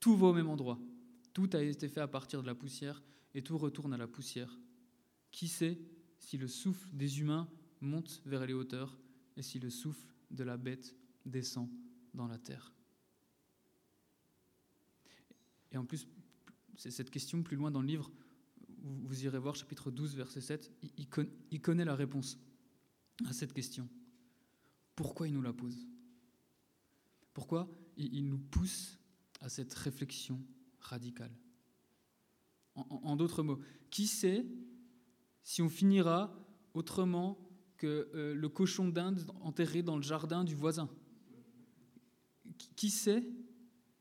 Tout 0.00 0.16
va 0.16 0.28
au 0.28 0.32
même 0.32 0.48
endroit. 0.48 0.80
Tout 1.32 1.50
a 1.52 1.62
été 1.62 1.88
fait 1.88 2.00
à 2.00 2.08
partir 2.08 2.42
de 2.42 2.46
la 2.46 2.54
poussière 2.54 3.02
et 3.34 3.42
tout 3.42 3.58
retourne 3.58 3.92
à 3.92 3.98
la 3.98 4.06
poussière. 4.06 4.58
Qui 5.30 5.48
sait 5.48 5.78
si 6.18 6.38
le 6.38 6.48
souffle 6.48 6.88
des 6.92 7.20
humains 7.20 7.48
monte 7.80 8.22
vers 8.24 8.46
les 8.46 8.52
hauteurs 8.52 8.98
et 9.36 9.42
si 9.42 9.58
le 9.58 9.70
souffle 9.70 10.14
de 10.30 10.44
la 10.44 10.56
bête 10.56 10.94
descend 11.26 11.68
dans 12.14 12.26
la 12.26 12.38
terre? 12.38 12.72
Et 15.72 15.76
en 15.76 15.84
plus, 15.84 16.06
c'est 16.76 16.92
cette 16.92 17.10
question 17.10 17.42
plus 17.42 17.56
loin 17.56 17.70
dans 17.70 17.80
le 17.80 17.88
livre, 17.88 18.10
vous, 18.84 19.24
irez 19.24 19.38
voir 19.38 19.56
chapitre 19.56 19.90
12, 19.90 20.14
verset 20.14 20.40
7, 20.40 20.72
il 21.50 21.60
connaît 21.60 21.84
la 21.84 21.96
réponse 21.96 22.38
à 23.26 23.32
cette 23.32 23.52
question. 23.52 23.88
Pourquoi 24.94 25.26
il 25.26 25.34
nous 25.34 25.42
la 25.42 25.52
pose? 25.52 25.88
Pourquoi 27.32 27.68
il 27.96 28.28
nous 28.28 28.38
pousse 28.38 28.98
à 29.40 29.48
cette 29.48 29.74
réflexion 29.74 30.40
radical. 30.80 31.30
En, 32.74 33.14
d'autres 33.14 33.42
mots, 33.42 33.60
qui 33.90 34.06
sait 34.06 34.44
si 35.42 35.62
on 35.62 35.68
finira 35.68 36.34
autrement 36.72 37.38
que 37.76 38.10
euh, 38.14 38.34
le 38.34 38.48
cochon 38.48 38.88
d'Inde 38.88 39.24
enterré 39.40 39.82
dans 39.82 39.96
le 39.96 40.02
jardin 40.02 40.42
du 40.44 40.54
voisin? 40.54 40.88
Qui 42.74 42.90
sait 42.90 43.28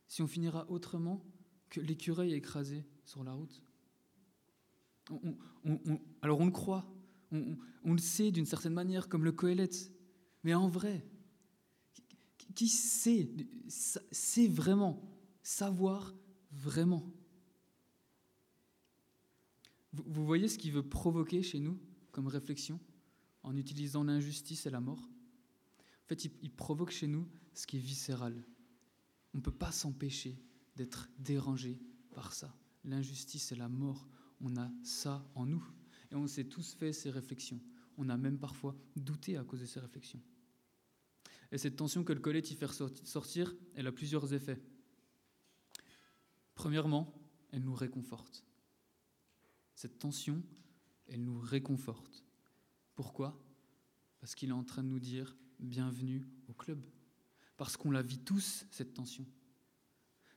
si 0.07 0.21
on 0.21 0.27
finira 0.27 0.69
autrement 0.71 1.23
que 1.69 1.81
l'écureuil 1.81 2.33
écrasé 2.33 2.85
sur 3.05 3.23
la 3.23 3.33
route? 3.33 3.61
Alors 6.21 6.39
on 6.39 6.45
le 6.45 6.51
croit, 6.51 6.85
on, 7.31 7.93
le 7.93 7.97
sait 7.97 8.31
d'une 8.31 8.45
certaine 8.45 8.73
manière, 8.73 9.09
comme 9.09 9.23
le 9.23 9.31
Coëlette, 9.31 9.91
mais 10.43 10.53
en 10.53 10.67
vrai, 10.67 11.05
qui 12.55 12.67
sait, 12.67 13.29
c'est 13.67 14.47
vraiment 14.47 15.01
savoir 15.41 16.15
vraiment? 16.51 17.11
Vous, 19.91 20.25
voyez 20.25 20.47
ce 20.47 20.57
qu'il 20.57 20.71
veut 20.71 20.87
provoquer 20.87 21.43
chez 21.43 21.59
nous 21.59 21.79
comme 22.11 22.27
réflexion 22.27 22.79
en 23.43 23.55
utilisant 23.55 24.03
l'injustice 24.03 24.65
et 24.65 24.69
la 24.69 24.79
mort? 24.79 25.09
En 26.03 26.07
fait, 26.07 26.25
il, 26.25 26.51
provoque 26.51 26.91
chez 26.91 27.07
nous 27.07 27.27
ce 27.53 27.67
qui 27.67 27.77
est 27.77 27.81
viscéral. 27.81 28.43
On 29.33 29.37
ne 29.37 29.43
peut 29.43 29.51
pas 29.51 29.71
s'empêcher 29.71 30.41
d'être 30.75 31.09
dérangé 31.19 31.79
par 32.13 32.33
ça. 32.33 32.55
L'injustice 32.83 33.51
et 33.51 33.55
la 33.55 33.69
mort, 33.69 34.07
on 34.43 34.55
a 34.57 34.69
ça 34.83 35.25
en 35.33 35.45
nous. 35.45 35.65
Et 36.11 36.15
on 36.15 36.27
s'est 36.27 36.43
tous 36.43 36.73
fait 36.73 36.93
ces 36.93 37.09
réflexions. 37.09 37.59
On 37.97 38.09
a 38.09 38.17
même 38.17 38.37
parfois 38.37 38.75
douté 38.95 39.37
à 39.37 39.43
cause 39.43 39.61
de 39.61 39.65
ces 39.65 39.79
réflexions. 39.79 40.21
Et 41.51 41.57
cette 41.57 41.75
tension 41.75 42.03
que 42.03 42.13
le 42.13 42.19
collet 42.19 42.39
y 42.39 42.55
fait 42.55 42.67
sortir, 43.03 43.55
elle 43.75 43.87
a 43.87 43.91
plusieurs 43.91 44.33
effets. 44.33 44.61
Premièrement, 46.55 47.13
elle 47.51 47.63
nous 47.63 47.73
réconforte. 47.73 48.43
Cette 49.75 49.99
tension, 49.99 50.43
elle 51.07 51.23
nous 51.23 51.39
réconforte. 51.39 52.23
Pourquoi? 52.95 53.39
Parce 54.19 54.35
qu'il 54.35 54.49
est 54.49 54.53
en 54.53 54.63
train 54.63 54.83
de 54.83 54.89
nous 54.89 54.99
dire 54.99 55.35
bienvenue 55.59 56.27
au 56.47 56.53
club. 56.53 56.83
Parce 57.57 57.77
qu'on 57.77 57.91
la 57.91 58.01
vit 58.01 58.19
tous, 58.19 58.65
cette 58.71 58.93
tension. 58.93 59.25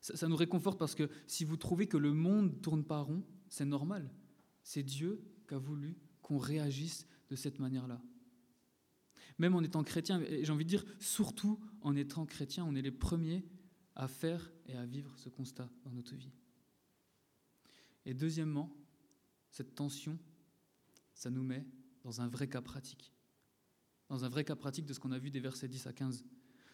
Ça, 0.01 0.29
nous 0.29 0.37
réconforte 0.37 0.79
parce 0.79 0.95
que 0.95 1.11
si 1.27 1.45
vous 1.45 1.57
trouvez 1.57 1.89
que 1.89 1.97
le 1.97 2.13
monde 2.13 2.61
tourne 2.61 2.85
pas 2.85 3.01
rond, 3.01 3.25
c'est 3.49 3.65
normal. 3.65 4.11
C'est 4.63 4.83
Dieu 4.83 5.23
qui 5.49 5.55
a 5.55 5.59
voulu 5.59 5.97
qu'on 6.23 6.39
réagisse 6.39 7.07
de 7.29 7.37
cette 7.37 7.59
manière-là. 7.59 8.01
Même 9.39 9.55
en 9.55 9.63
étant 9.63 9.85
chrétien, 9.85 10.21
et 10.23 10.45
j'ai 10.45 10.53
envie 10.53 10.65
de 10.65 10.71
dire, 10.71 10.85
surtout 10.99 11.61
en 11.83 11.95
étant 11.95 12.25
chrétien, 12.27 12.65
on 12.65 12.75
est 12.75 12.83
les 12.83 12.91
premiers 12.91 13.45
à 13.95 14.09
faire 14.09 14.51
et 14.67 14.77
à 14.77 14.85
vivre 14.87 15.13
ce 15.19 15.29
constat 15.29 15.69
dans 15.85 15.93
notre 15.93 16.15
vie. 16.15 16.33
Et 18.05 18.15
deuxièmement, 18.15 18.75
cette 19.51 19.75
tension, 19.75 20.19
ça 21.15 21.31
nous 21.31 21.43
met 21.43 21.67
dans 22.03 22.21
un 22.21 22.29
vrai 22.29 22.49
cas 22.49 22.61
pratique. 22.61 23.13
Dans 24.09 24.25
un 24.25 24.29
vrai 24.29 24.45
cas 24.45 24.57
pratique 24.57 24.87
de 24.87 24.93
ce 24.93 25.01
qu'on 25.01 25.13
a 25.13 25.19
vu 25.19 25.31
des 25.31 25.41
versets 25.41 25.69
10 25.69 25.87
à 25.87 25.93
15. 25.93 26.25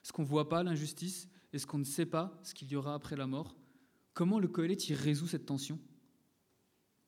Ce 0.02 0.12
qu'on 0.12 0.22
ne 0.22 0.28
voit 0.28 0.48
pas, 0.48 0.62
l'injustice, 0.62 1.28
et 1.52 1.58
ce 1.58 1.66
qu'on 1.66 1.78
ne 1.78 1.84
sait 1.84 2.06
pas, 2.06 2.38
ce 2.42 2.54
qu'il 2.54 2.68
y 2.70 2.76
aura 2.76 2.94
après 2.94 3.16
la 3.16 3.26
mort. 3.26 3.56
Comment 4.14 4.38
le 4.38 4.48
Coëlette 4.48 4.88
y 4.88 4.94
résout 4.94 5.26
cette 5.26 5.46
tension? 5.46 5.78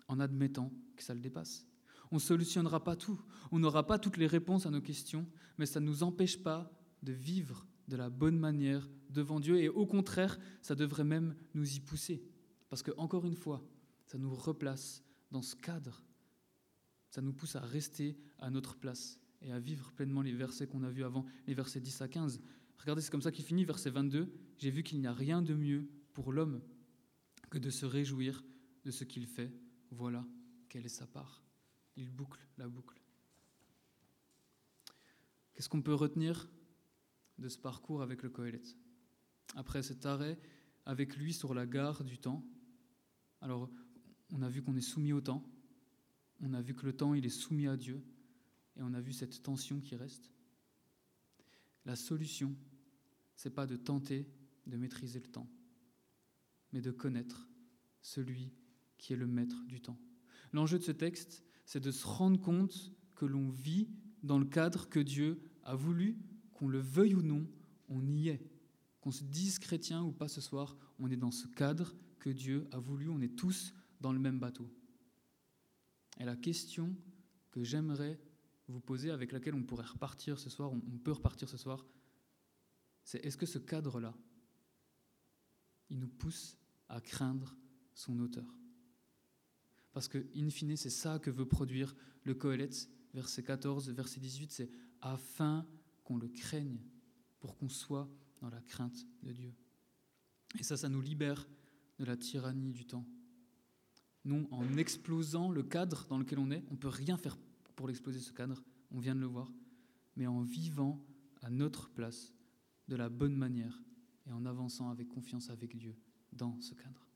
En 0.08 0.20
admettant 0.20 0.72
que 0.96 1.02
ça 1.02 1.14
le 1.14 1.20
dépasse. 1.20 1.66
On 2.10 2.16
ne 2.16 2.20
solutionnera 2.20 2.84
pas 2.84 2.96
tout, 2.96 3.20
on 3.50 3.58
n'aura 3.58 3.86
pas 3.86 3.98
toutes 3.98 4.18
les 4.18 4.26
réponses 4.26 4.66
à 4.66 4.70
nos 4.70 4.80
questions, 4.80 5.26
mais 5.58 5.66
ça 5.66 5.80
ne 5.80 5.86
nous 5.86 6.02
empêche 6.02 6.42
pas 6.42 6.70
de 7.02 7.12
vivre 7.12 7.66
de 7.88 7.96
la 7.96 8.10
bonne 8.10 8.38
manière 8.38 8.88
devant 9.10 9.40
Dieu, 9.40 9.60
et 9.60 9.68
au 9.68 9.86
contraire, 9.86 10.38
ça 10.62 10.74
devrait 10.74 11.04
même 11.04 11.34
nous 11.54 11.76
y 11.76 11.80
pousser. 11.80 12.22
Parce 12.68 12.82
que, 12.82 12.90
encore 12.96 13.26
une 13.26 13.36
fois, 13.36 13.64
ça 14.06 14.18
nous 14.18 14.34
replace 14.34 15.02
dans 15.30 15.42
ce 15.42 15.56
cadre. 15.56 16.02
Ça 17.10 17.22
nous 17.22 17.32
pousse 17.32 17.56
à 17.56 17.60
rester 17.60 18.16
à 18.38 18.50
notre 18.50 18.76
place 18.76 19.18
et 19.42 19.52
à 19.52 19.58
vivre 19.58 19.92
pleinement 19.92 20.22
les 20.22 20.32
versets 20.32 20.66
qu'on 20.66 20.82
a 20.82 20.90
vus 20.90 21.04
avant, 21.04 21.24
les 21.46 21.54
versets 21.54 21.80
10 21.80 22.02
à 22.02 22.08
15. 22.08 22.40
Regardez, 22.78 23.02
c'est 23.02 23.10
comme 23.10 23.22
ça 23.22 23.32
qu'il 23.32 23.44
finit, 23.44 23.64
verset 23.64 23.90
22. 23.90 24.32
J'ai 24.58 24.70
vu 24.70 24.82
qu'il 24.82 24.98
n'y 25.00 25.06
a 25.06 25.12
rien 25.12 25.42
de 25.42 25.54
mieux 25.54 25.88
pour 26.12 26.32
l'homme 26.32 26.60
que 27.50 27.58
de 27.58 27.70
se 27.70 27.86
réjouir 27.86 28.42
de 28.84 28.90
ce 28.90 29.04
qu'il 29.04 29.26
fait. 29.26 29.52
Voilà 29.94 30.26
quelle 30.68 30.86
est 30.86 30.88
sa 30.88 31.06
part. 31.06 31.44
Il 31.96 32.10
boucle 32.10 32.40
la 32.58 32.68
boucle. 32.68 33.00
Qu'est-ce 35.52 35.68
qu'on 35.68 35.82
peut 35.82 35.94
retenir 35.94 36.50
de 37.38 37.48
ce 37.48 37.58
parcours 37.58 38.02
avec 38.02 38.24
le 38.24 38.28
Coëlette 38.28 38.76
Après 39.54 39.84
cet 39.84 40.04
arrêt 40.04 40.36
avec 40.84 41.16
lui 41.16 41.32
sur 41.32 41.54
la 41.54 41.64
gare 41.64 42.02
du 42.02 42.18
temps, 42.18 42.44
alors 43.40 43.70
on 44.32 44.42
a 44.42 44.48
vu 44.48 44.62
qu'on 44.62 44.74
est 44.74 44.80
soumis 44.80 45.12
au 45.12 45.20
temps, 45.20 45.48
on 46.40 46.54
a 46.54 46.60
vu 46.60 46.74
que 46.74 46.86
le 46.86 46.96
temps, 46.96 47.14
il 47.14 47.24
est 47.24 47.28
soumis 47.28 47.68
à 47.68 47.76
Dieu, 47.76 48.04
et 48.76 48.82
on 48.82 48.94
a 48.94 49.00
vu 49.00 49.12
cette 49.12 49.44
tension 49.44 49.80
qui 49.80 49.94
reste. 49.94 50.32
La 51.84 51.94
solution, 51.94 52.56
c'est 53.36 53.54
pas 53.54 53.68
de 53.68 53.76
tenter 53.76 54.28
de 54.66 54.76
maîtriser 54.76 55.20
le 55.20 55.28
temps, 55.28 55.48
mais 56.72 56.80
de 56.80 56.90
connaître 56.90 57.48
celui 58.02 58.52
qui 59.04 59.12
est 59.12 59.16
le 59.16 59.26
maître 59.26 59.62
du 59.66 59.82
temps. 59.82 59.98
L'enjeu 60.54 60.78
de 60.78 60.82
ce 60.82 60.90
texte, 60.90 61.44
c'est 61.66 61.78
de 61.78 61.90
se 61.90 62.06
rendre 62.06 62.40
compte 62.40 62.90
que 63.14 63.26
l'on 63.26 63.50
vit 63.50 63.90
dans 64.22 64.38
le 64.38 64.46
cadre 64.46 64.88
que 64.88 64.98
Dieu 64.98 65.42
a 65.62 65.74
voulu, 65.74 66.16
qu'on 66.54 66.68
le 66.68 66.78
veuille 66.78 67.14
ou 67.14 67.20
non, 67.20 67.46
on 67.90 68.02
y 68.06 68.28
est. 68.28 68.50
Qu'on 69.02 69.10
se 69.10 69.24
dise 69.24 69.58
chrétien 69.58 70.02
ou 70.02 70.10
pas 70.10 70.28
ce 70.28 70.40
soir, 70.40 70.74
on 70.98 71.10
est 71.10 71.18
dans 71.18 71.30
ce 71.30 71.46
cadre 71.48 71.94
que 72.18 72.30
Dieu 72.30 72.66
a 72.72 72.78
voulu, 72.78 73.10
on 73.10 73.20
est 73.20 73.36
tous 73.36 73.74
dans 74.00 74.10
le 74.10 74.18
même 74.18 74.38
bateau. 74.38 74.70
Et 76.18 76.24
la 76.24 76.36
question 76.36 76.96
que 77.50 77.62
j'aimerais 77.62 78.18
vous 78.68 78.80
poser, 78.80 79.10
avec 79.10 79.32
laquelle 79.32 79.54
on 79.54 79.64
pourrait 79.64 79.84
repartir 79.84 80.38
ce 80.38 80.48
soir, 80.48 80.72
on 80.72 80.98
peut 80.98 81.12
repartir 81.12 81.46
ce 81.50 81.58
soir, 81.58 81.84
c'est 83.02 83.22
est-ce 83.22 83.36
que 83.36 83.44
ce 83.44 83.58
cadre-là, 83.58 84.14
il 85.90 85.98
nous 85.98 86.08
pousse 86.08 86.56
à 86.88 87.02
craindre 87.02 87.54
son 87.92 88.18
auteur? 88.20 88.63
Parce 89.94 90.08
que, 90.08 90.26
in 90.36 90.50
fine, 90.50 90.76
c'est 90.76 90.90
ça 90.90 91.18
que 91.18 91.30
veut 91.30 91.46
produire 91.46 91.94
le 92.24 92.34
Coëlette, 92.34 92.90
verset 93.14 93.44
14, 93.44 93.88
verset 93.90 94.20
18, 94.20 94.52
c'est 94.52 94.70
afin 95.00 95.66
qu'on 96.02 96.18
le 96.18 96.28
craigne, 96.28 96.80
pour 97.38 97.56
qu'on 97.56 97.68
soit 97.68 98.10
dans 98.40 98.50
la 98.50 98.60
crainte 98.60 99.06
de 99.22 99.32
Dieu. 99.32 99.54
Et 100.58 100.62
ça, 100.62 100.76
ça 100.76 100.88
nous 100.88 101.00
libère 101.00 101.48
de 101.98 102.04
la 102.04 102.16
tyrannie 102.16 102.72
du 102.72 102.84
temps. 102.84 103.06
non 104.24 104.48
en 104.50 104.76
explosant 104.76 105.50
le 105.50 105.62
cadre 105.62 106.06
dans 106.08 106.18
lequel 106.18 106.38
on 106.38 106.50
est, 106.50 106.64
on 106.68 106.72
ne 106.72 106.78
peut 106.78 106.88
rien 106.88 107.16
faire 107.16 107.38
pour 107.76 107.86
l'exploser 107.86 108.20
ce 108.20 108.32
cadre, 108.32 108.62
on 108.90 108.98
vient 108.98 109.14
de 109.14 109.20
le 109.20 109.26
voir, 109.26 109.52
mais 110.16 110.26
en 110.26 110.42
vivant 110.42 111.04
à 111.42 111.50
notre 111.50 111.90
place 111.90 112.32
de 112.88 112.96
la 112.96 113.08
bonne 113.08 113.36
manière 113.36 113.82
et 114.26 114.32
en 114.32 114.44
avançant 114.44 114.90
avec 114.90 115.08
confiance 115.08 115.50
avec 115.50 115.76
Dieu 115.76 115.94
dans 116.32 116.60
ce 116.60 116.74
cadre. 116.74 117.06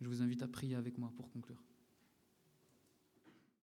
Je 0.00 0.08
vous 0.08 0.22
invite 0.22 0.42
à 0.42 0.48
prier 0.48 0.74
avec 0.74 0.96
moi 0.96 1.12
pour 1.14 1.30
conclure. 1.30 1.62